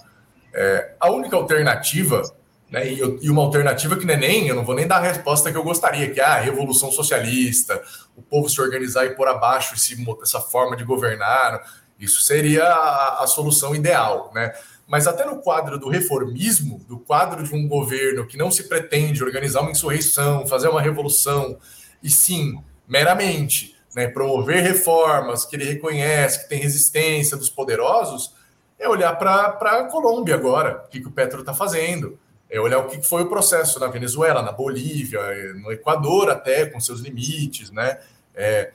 [0.53, 2.23] É, a única alternativa,
[2.71, 5.07] né, e, e, uma alternativa que não é nem, eu não vou nem dar a
[5.07, 7.83] resposta que eu gostaria, que é a revolução socialista,
[8.15, 11.63] o povo se organizar e pôr abaixo esse, essa forma de governar,
[11.99, 14.53] isso seria a, a solução ideal, né?
[14.87, 19.23] Mas até no quadro do reformismo, do quadro de um governo que não se pretende
[19.23, 21.59] organizar uma insurreição, fazer uma revolução,
[22.03, 28.35] e sim, meramente, né, promover reformas que ele reconhece, que tem resistência dos poderosos,
[28.79, 32.19] é olhar para a Colômbia agora, o que, que o Petro está fazendo.
[32.51, 35.21] É olhar o que foi o processo na Venezuela, na Bolívia,
[35.55, 37.99] no Equador até, com seus limites, né?
[38.35, 38.73] É,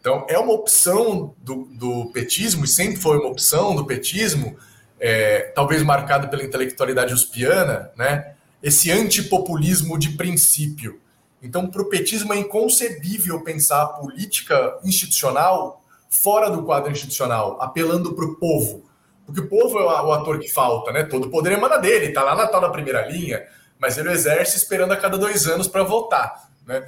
[0.00, 4.54] então, é uma opção do, do, petismo, e sempre foi uma opção do petismo,
[5.00, 8.34] é, talvez marcado pela intelectualidade uspiana, né?
[8.62, 10.98] esse antipopulismo de princípio.
[11.42, 18.14] Então, para o petismo é inconcebível pensar a política institucional fora do quadro institucional, apelando
[18.14, 18.82] para o povo.
[19.26, 21.04] Porque o povo é o ator que falta, né?
[21.04, 23.46] Todo o poder emana dele, está lá na tal da primeira linha,
[23.78, 26.86] mas ele exerce esperando a cada dois anos para votar, né?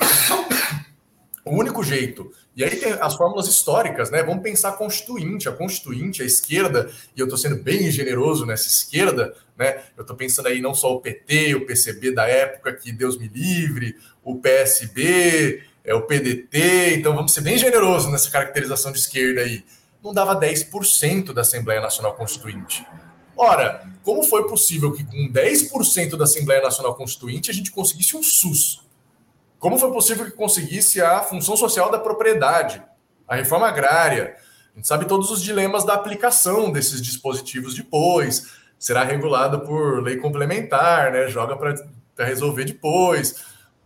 [1.44, 2.30] O único jeito.
[2.54, 4.22] E aí tem as fórmulas históricas, né?
[4.22, 8.68] Vamos pensar a constituinte, a constituinte, a esquerda, e eu estou sendo bem generoso nessa
[8.68, 9.82] esquerda, né?
[9.96, 13.26] Eu estou pensando aí não só o PT, o PCB da época, que Deus me
[13.26, 19.40] livre, o PSB, é o PDT, então vamos ser bem generosos nessa caracterização de esquerda
[19.40, 19.64] aí.
[20.02, 22.84] Não dava 10% da Assembleia Nacional Constituinte.
[23.36, 28.22] Ora, como foi possível que com 10% da Assembleia Nacional Constituinte a gente conseguisse um
[28.22, 28.82] SUS?
[29.58, 32.82] Como foi possível que conseguisse a função social da propriedade,
[33.28, 34.36] a reforma agrária?
[34.72, 38.46] A gente sabe todos os dilemas da aplicação desses dispositivos depois.
[38.78, 41.28] Será regulado por lei complementar, né?
[41.28, 43.36] Joga para resolver depois.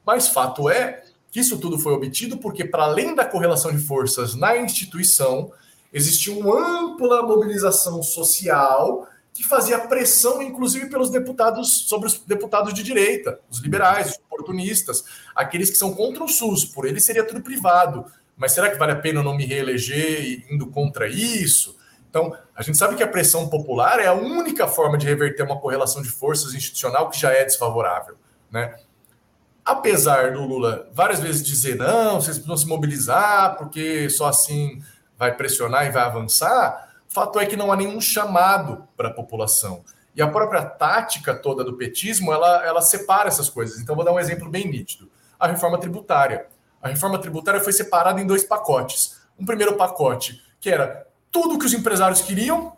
[0.05, 4.35] Mas fato é que isso tudo foi obtido porque, para além da correlação de forças
[4.35, 5.53] na instituição,
[5.97, 12.83] existia uma ampla mobilização social que fazia pressão, inclusive, pelos deputados sobre os deputados de
[12.83, 15.05] direita, os liberais, os oportunistas,
[15.35, 16.67] aqueles que são contra o SUS.
[16.67, 18.05] Por ele seria tudo privado.
[18.37, 21.77] Mas será que vale a pena eu não me reeleger indo contra isso?
[22.11, 25.59] Então, a gente sabe que a pressão popular é a única forma de reverter uma
[25.59, 28.17] correlação de forças institucional que já é desfavorável,
[28.51, 28.75] né?
[29.65, 34.81] Apesar do Lula várias vezes dizer não, vocês precisam se mobilizar porque só assim
[35.19, 39.85] vai pressionar e vai avançar, Fato é que não há nenhum chamado para a população.
[40.15, 43.81] E a própria tática toda do petismo, ela, ela separa essas coisas.
[43.81, 45.11] Então, vou dar um exemplo bem nítido.
[45.39, 46.47] A reforma tributária.
[46.81, 49.19] A reforma tributária foi separada em dois pacotes.
[49.39, 52.77] Um primeiro pacote, que era tudo que os empresários queriam,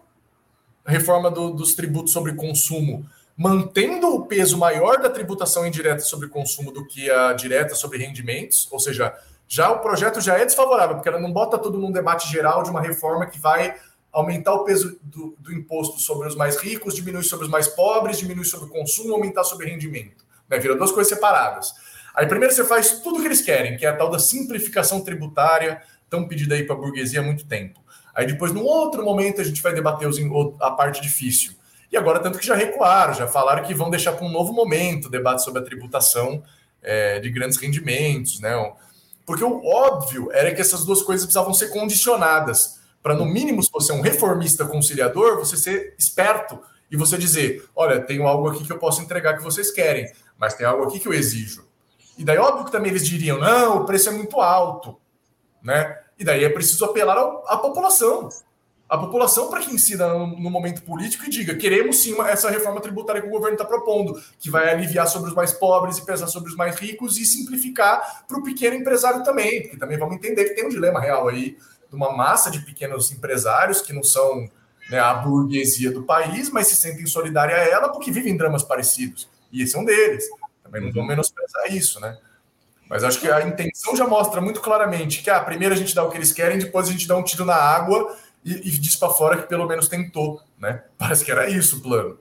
[0.85, 6.29] a reforma do, dos tributos sobre consumo, mantendo o peso maior da tributação indireta sobre
[6.29, 9.15] consumo do que a direta sobre rendimentos, ou seja,
[9.49, 12.71] já o projeto já é desfavorável, porque ela não bota tudo num debate geral de
[12.71, 13.75] uma reforma que vai
[14.13, 18.19] aumentar o peso do, do, imposto sobre os mais ricos, diminuir sobre os mais pobres,
[18.19, 20.25] diminuir sobre o consumo, aumentar sobre o rendimento.
[20.49, 20.59] Né?
[20.59, 21.73] Vira duas coisas separadas.
[22.15, 25.01] Aí primeiro você faz tudo o que eles querem, que é a tal da simplificação
[25.01, 25.81] tributária,
[26.11, 27.81] tão pedida aí para a burguesia há muito tempo.
[28.15, 30.19] Aí depois, num outro momento, a gente vai debater os,
[30.61, 31.53] a parte difícil.
[31.91, 35.07] E agora, tanto que já recuaram, já falaram que vão deixar para um novo momento
[35.07, 36.43] o debate sobre a tributação
[36.83, 38.55] é, de grandes rendimentos, né?
[39.29, 43.71] Porque o óbvio era que essas duas coisas precisavam ser condicionadas para no mínimo, se
[43.71, 46.59] você é um reformista conciliador, você ser esperto
[46.91, 50.55] e você dizer: olha, tenho algo aqui que eu posso entregar que vocês querem, mas
[50.55, 51.69] tem algo aqui que eu exijo.
[52.17, 54.99] E daí, óbvio que também eles diriam: não, o preço é muito alto,
[55.63, 55.99] né?
[56.19, 58.31] E daí é preciso apelar à população.
[58.89, 62.49] A população para que incida no, no, momento político e diga: queremos sim uma, essa
[62.49, 66.07] reforma tributária que o governo está propondo, que vai aliviar sobre os mais pobres e
[66.07, 70.15] pesar sobre os mais ricos e simplificar para o pequeno empresário também, porque também vamos
[70.15, 74.03] entender que tem um dilema real aí de uma massa de pequenos empresários que não
[74.03, 74.49] são
[74.91, 79.29] né, a burguesia do país, mas se sentem solidária a ela porque vivem dramas parecidos.
[79.53, 80.25] E esse é um deles.
[80.63, 81.09] Também não vão uhum.
[81.09, 82.17] menosprezar isso, né?
[82.89, 86.03] Mas acho que a intenção já mostra muito claramente que ah, primeiro a gente dá
[86.03, 89.11] o que eles querem, depois a gente dá um tiro na água e, e para
[89.11, 90.83] fora que pelo menos tentou, né?
[90.97, 92.19] Parece que era isso o plano.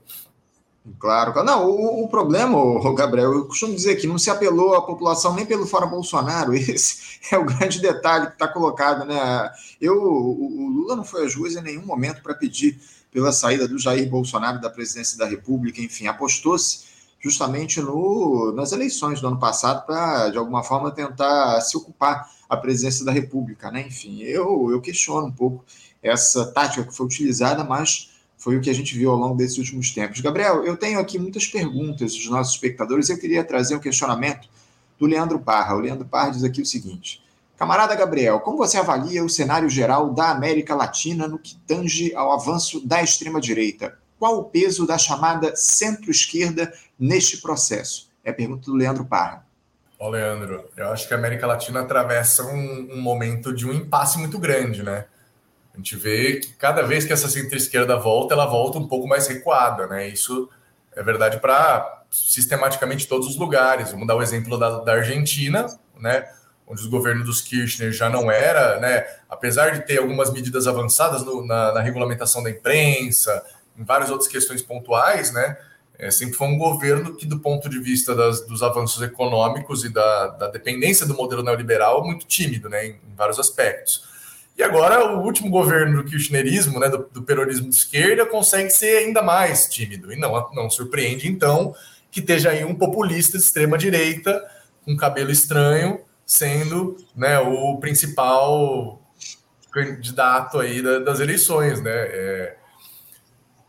[0.99, 2.57] Claro, não, o, o problema,
[2.95, 7.19] Gabriel, eu costumo dizer que não se apelou à população nem pelo fora Bolsonaro, esse
[7.29, 9.51] é o grande detalhe que está colocado, né?
[9.81, 12.79] Eu, o, o, Lula não foi às ruas em nenhum momento para pedir
[13.11, 16.87] pela saída do Jair Bolsonaro da presidência da República, enfim, apostou-se
[17.19, 22.55] justamente no, nas eleições do ano passado para, de alguma forma, tentar se ocupar a
[22.55, 23.85] presidência da República, né?
[23.85, 25.65] Enfim, eu, eu questiono um pouco
[26.07, 29.57] essa tática que foi utilizada, mas Foi o que a gente viu ao longo desses
[29.57, 30.21] últimos tempos.
[30.21, 33.09] Gabriel, eu tenho aqui muitas perguntas dos nossos espectadores.
[33.09, 34.47] Eu queria trazer um questionamento
[34.99, 35.75] do Leandro Parra.
[35.75, 37.19] O Leandro Parra diz aqui o seguinte:
[37.57, 42.31] Camarada Gabriel, como você avalia o cenário geral da América Latina no que tange ao
[42.31, 43.97] avanço da extrema-direita?
[44.19, 48.09] Qual o peso da chamada centro-esquerda neste processo?
[48.23, 49.45] É a pergunta do Leandro Parra.
[49.99, 54.19] Ó, Leandro, eu acho que a América Latina atravessa um, um momento de um impasse
[54.19, 55.05] muito grande, né?
[55.77, 59.27] A gente vê que cada vez que essa centro-esquerda volta, ela volta um pouco mais
[59.27, 60.07] recuada, né?
[60.07, 60.49] Isso
[60.95, 63.91] é verdade para sistematicamente todos os lugares.
[63.91, 65.67] Vamos dar o exemplo da, da, Argentina,
[65.99, 66.27] né?
[66.65, 69.05] Onde os governos dos Kirchner já não era, né?
[69.29, 73.45] Apesar de ter algumas medidas avançadas no, na, na, regulamentação da imprensa,
[73.77, 75.57] em várias outras questões pontuais, né?
[75.99, 79.89] É, sempre foi um governo que, do ponto de vista das, dos avanços econômicos e
[79.89, 82.87] da, da, dependência do modelo neoliberal, muito tímido, né?
[82.87, 84.16] Em, em vários aspectos.
[84.57, 88.97] E agora o último governo do kirchnerismo, né, do, do peronismo de esquerda, consegue ser
[88.97, 90.11] ainda mais tímido.
[90.11, 91.75] E não, não surpreende, então,
[92.09, 94.43] que esteja aí um populista de extrema direita,
[94.83, 98.99] com cabelo estranho, sendo né, o principal
[99.71, 101.91] candidato aí das eleições, né?
[101.93, 102.57] É...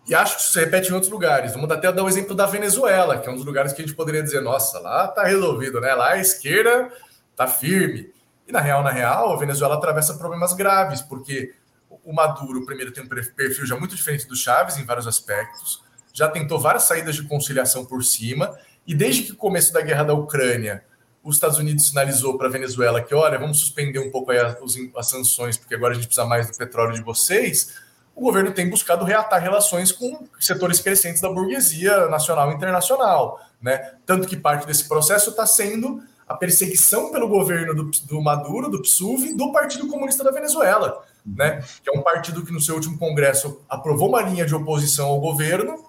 [0.09, 1.53] E acho que isso se repete em outros lugares.
[1.53, 3.95] Vamos até dar o exemplo da Venezuela, que é um dos lugares que a gente
[3.95, 5.93] poderia dizer, nossa, lá tá resolvido, né?
[5.93, 6.91] Lá a esquerda
[7.37, 8.11] tá firme.
[8.49, 11.55] E na real, na real, a Venezuela atravessa problemas graves, porque
[12.03, 15.83] o Maduro, primeiro, tem um perfil já muito diferente do Chaves em vários aspectos,
[16.15, 20.05] já tentou várias saídas de conciliação por cima, e desde que o começo da guerra
[20.05, 20.83] da Ucrânia,
[21.23, 24.57] os Estados Unidos sinalizou para a Venezuela que, olha, vamos suspender um pouco as,
[24.97, 27.75] as sanções, porque agora a gente precisa mais do petróleo de vocês,
[28.17, 33.39] o governo tem buscado reatar relações com setores crescentes da burguesia nacional e internacional.
[33.61, 33.93] Né?
[34.07, 38.83] Tanto que parte desse processo está sendo a perseguição pelo governo do, do Maduro, do
[38.83, 41.65] PSUV, do Partido Comunista da Venezuela, né?
[41.83, 45.21] que é um partido que no seu último congresso aprovou uma linha de oposição ao
[45.21, 45.85] governo.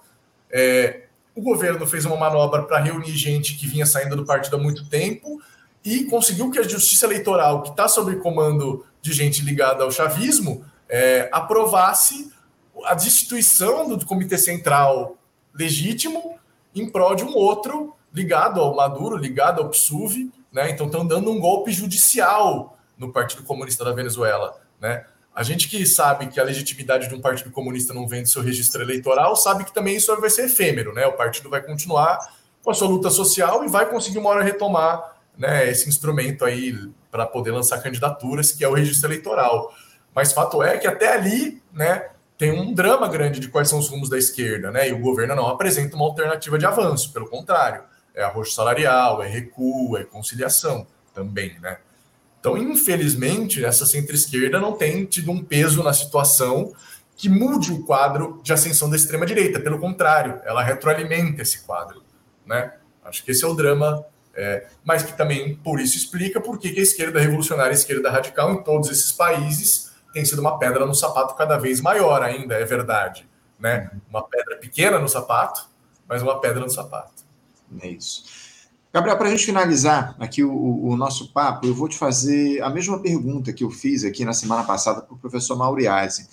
[0.50, 1.02] É,
[1.34, 4.88] o governo fez uma manobra para reunir gente que vinha saindo do partido há muito
[4.88, 5.40] tempo
[5.84, 10.64] e conseguiu que a justiça eleitoral, que está sob comando de gente ligada ao chavismo,
[10.88, 12.32] é, aprovasse
[12.84, 15.16] a destituição do Comitê Central
[15.54, 16.38] legítimo
[16.74, 20.70] em prol de um outro ligado ao Maduro, ligado ao PSUV, né?
[20.70, 25.04] Então estão dando um golpe judicial no Partido Comunista da Venezuela, né?
[25.34, 28.42] A gente que sabe que a legitimidade de um partido comunista não vem do seu
[28.42, 31.06] registro eleitoral, sabe que também isso vai ser efêmero, né?
[31.06, 32.18] O partido vai continuar
[32.62, 36.76] com a sua luta social e vai conseguir uma hora retomar, né, esse instrumento aí
[37.10, 39.72] para poder lançar candidaturas, que é o registro eleitoral.
[40.14, 43.88] Mas fato é que até ali, né, tem um drama grande de quais são os
[43.88, 44.88] rumos da esquerda, né?
[44.88, 47.82] E o governo não apresenta uma alternativa de avanço, pelo contrário
[48.14, 51.78] é arroxo salarial, é recuo, é conciliação também, né?
[52.38, 56.72] Então, infelizmente, essa centro-esquerda não tem tido um peso na situação
[57.14, 59.60] que mude o quadro de ascensão da extrema-direita.
[59.60, 62.02] Pelo contrário, ela retroalimenta esse quadro,
[62.46, 62.72] né?
[63.04, 66.68] Acho que esse é o drama, é, mas que também, por isso, explica por que
[66.68, 70.94] a esquerda revolucionária a esquerda radical em todos esses países tem sido uma pedra no
[70.94, 73.90] sapato cada vez maior ainda, é verdade, né?
[74.08, 75.68] Uma pedra pequena no sapato,
[76.08, 77.22] mas uma pedra no sapato.
[77.80, 78.24] É isso.
[78.92, 82.68] Gabriel, para a gente finalizar aqui o, o, nosso papo, eu vou te fazer a
[82.68, 86.24] mesma pergunta que eu fiz aqui na semana passada para o professor Mauriase.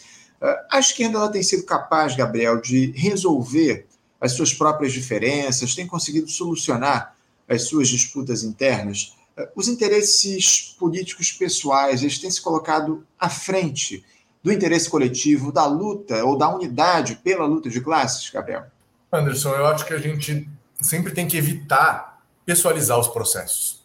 [0.42, 3.86] Uh, a esquerda ela tem sido capaz, Gabriel, de resolver
[4.20, 7.16] as suas próprias diferenças, tem conseguido solucionar
[7.48, 9.16] as suas disputas internas?
[9.38, 14.04] Uh, os interesses políticos pessoais, eles têm se colocado à frente
[14.42, 18.66] do interesse coletivo, da luta ou da unidade pela luta de classes, Gabriel?
[19.12, 20.50] Anderson, eu acho que a gente
[20.82, 23.84] sempre tem que evitar pessoalizar os processos.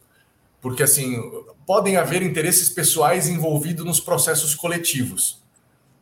[0.61, 1.21] Porque, assim,
[1.67, 5.43] podem haver interesses pessoais envolvidos nos processos coletivos.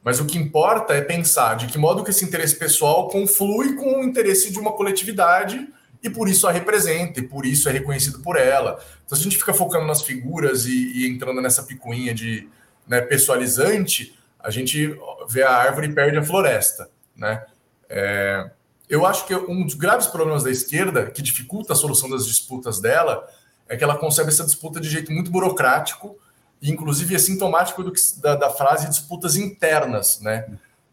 [0.02, 4.00] Mas o que importa é pensar de que modo que esse interesse pessoal conflui com
[4.00, 5.68] o interesse de uma coletividade
[6.02, 8.82] e por isso a representa, e por isso é reconhecido por ela.
[9.04, 12.48] Então, se a gente fica focando nas figuras e, e entrando nessa picuinha de
[12.86, 16.88] né, pessoalizante, a gente vê a árvore e perde a floresta.
[17.14, 17.44] Né?
[17.88, 18.50] É,
[18.90, 22.80] eu acho que um dos graves problemas da esquerda, que dificulta a solução das disputas
[22.80, 23.24] dela,
[23.68, 26.18] é que ela concebe essa disputa de jeito muito burocrático,
[26.60, 30.20] e inclusive é sintomático do que, da, da frase disputas internas.
[30.20, 30.44] Né?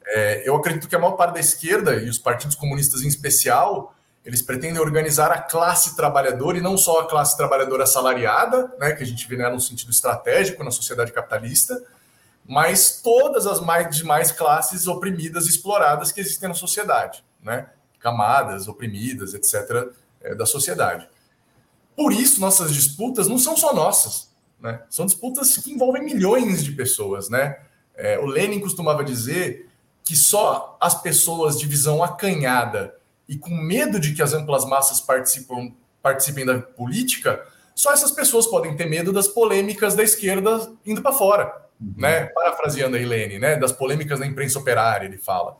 [0.05, 3.95] É, eu acredito que a maior parte da esquerda, e os partidos comunistas em especial,
[4.23, 9.01] eles pretendem organizar a classe trabalhadora e não só a classe trabalhadora assalariada, né, que
[9.01, 11.81] a gente vê né, no sentido estratégico na sociedade capitalista,
[12.45, 17.25] mas todas as mais demais classes oprimidas exploradas que existem na sociedade.
[17.41, 17.65] Né?
[17.99, 19.91] Camadas oprimidas, etc.,
[20.21, 21.07] é, da sociedade.
[21.95, 24.83] Por isso, nossas disputas não são só nossas, né?
[24.89, 27.29] são disputas que envolvem milhões de pessoas.
[27.29, 27.57] Né?
[27.95, 29.67] É, o Lenin costumava dizer
[30.03, 32.95] que só as pessoas de visão acanhada
[33.27, 37.45] e com medo de que as amplas massas participam, participem da política,
[37.75, 41.93] só essas pessoas podem ter medo das polêmicas da esquerda indo para fora, uhum.
[41.97, 42.25] né?
[42.27, 43.55] Parafraseando a Helene, né?
[43.57, 45.57] Das polêmicas da imprensa operária, ele fala.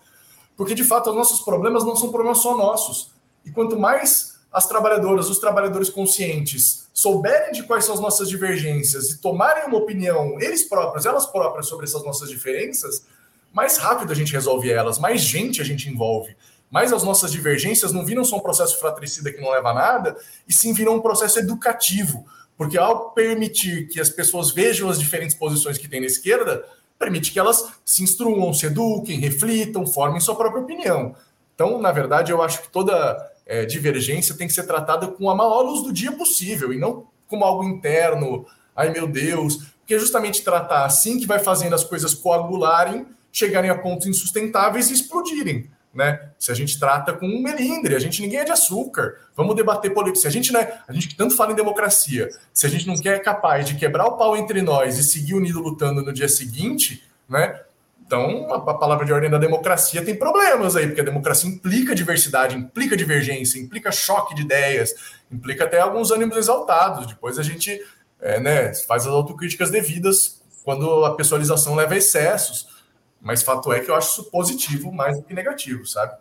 [0.58, 3.12] Porque de fato os nossos problemas não são problemas só nossos.
[3.46, 9.12] E quanto mais as trabalhadoras, os trabalhadores conscientes souberem de quais são as nossas divergências
[9.12, 13.06] e tomarem uma opinião, eles próprios, elas próprias, sobre essas nossas diferenças,
[13.54, 16.36] mais rápido a gente resolve elas, mais gente a gente envolve.
[16.72, 20.18] Mais as nossas divergências não viram só um processo fratricida que não leva a nada,
[20.48, 22.26] e sim viram um processo educativo.
[22.58, 26.66] Porque ao permitir que as pessoas vejam as diferentes posições que tem na esquerda,
[26.98, 31.16] permite que elas se instruam, se eduquem, reflitam, formem sua própria opinião.
[31.54, 35.36] Então, na verdade, eu acho que toda é, divergência tem que ser tratada com a
[35.36, 38.46] maior luz do dia possível e não como algo interno,
[38.76, 43.70] ai meu Deus, porque é justamente tratar assim que vai fazendo as coisas coagularem, chegarem
[43.70, 45.70] a pontos insustentáveis e explodirem.
[45.98, 46.30] Né?
[46.38, 49.16] Se a gente trata com um melindre, a gente ninguém é de açúcar.
[49.36, 50.20] Vamos debater política.
[50.22, 53.16] Se a gente, né, a gente tanto fala em democracia, se a gente não quer
[53.16, 57.04] é capaz de quebrar o pau entre nós e seguir unido lutando no dia seguinte,
[57.28, 57.60] né?
[58.06, 62.56] Então, a, palavra de ordem da democracia tem problemas aí, porque a democracia implica diversidade,
[62.56, 64.94] implica divergência, implica choque de ideias,
[65.32, 67.08] implica até alguns ânimos exaltados.
[67.08, 67.84] Depois a gente
[68.22, 72.77] é, né, faz as autocríticas devidas quando a pessoalização leva a excessos.
[73.22, 76.14] Mas fato é que eu acho isso positivo mais do que negativo, sabe?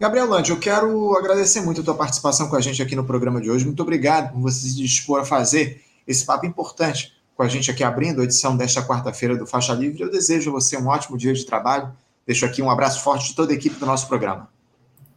[0.00, 3.40] Gabriel Lante, eu quero agradecer muito a tua participação com a gente aqui no programa
[3.40, 3.64] de hoje.
[3.64, 7.84] Muito obrigado por você se dispor a fazer esse papo importante com a gente aqui
[7.84, 10.02] abrindo a edição desta quarta-feira do Faixa Livre.
[10.02, 11.92] Eu desejo a você um ótimo dia de trabalho.
[12.26, 14.48] Deixo aqui um abraço forte de toda a equipe do nosso programa.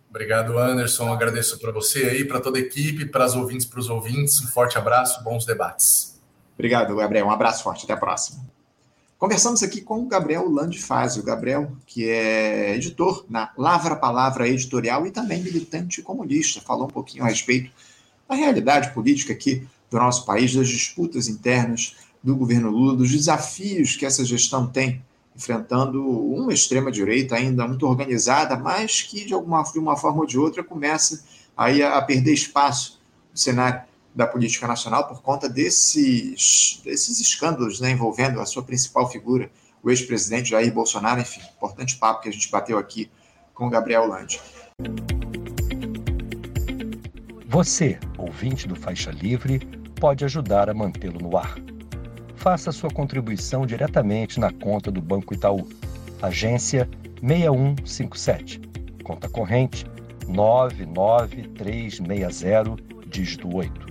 [0.10, 1.12] Obrigado, Anderson.
[1.12, 4.42] Agradeço para você aí, para toda a equipe, para as ouvintes, para os ouvintes.
[4.42, 6.20] Um forte abraço, bons debates.
[6.54, 7.26] Obrigado, Gabriel.
[7.28, 7.86] Um abraço forte.
[7.86, 8.61] Até a próxima.
[9.22, 11.22] Conversamos aqui com o Gabriel Landfazio.
[11.22, 16.60] Gabriel, que é editor na Lavra Palavra Editorial e também militante comunista.
[16.60, 17.70] Falou um pouquinho a respeito
[18.28, 23.96] da realidade política aqui do nosso país, das disputas internas, do governo Lula, dos desafios
[23.96, 25.06] que essa gestão tem,
[25.36, 30.40] enfrentando uma extrema-direita ainda muito organizada, mas que, de, alguma, de uma forma ou de
[30.40, 31.24] outra, começa
[31.56, 33.00] aí a, a perder espaço
[33.32, 39.10] no cenário da política nacional por conta desses, desses escândalos né, envolvendo a sua principal
[39.10, 39.50] figura,
[39.82, 41.22] o ex-presidente Jair Bolsonaro.
[41.22, 43.10] Enfim, importante papo que a gente bateu aqui
[43.54, 44.42] com o Gabriel Lande.
[47.48, 49.60] Você, ouvinte do Faixa Livre,
[50.00, 51.56] pode ajudar a mantê-lo no ar
[52.42, 55.70] faça sua contribuição diretamente na conta do Banco Itaú.
[56.24, 56.90] Agência
[57.22, 58.60] 6157.
[59.04, 59.86] Conta corrente
[60.28, 62.76] 99360,
[63.08, 63.91] dígito 8.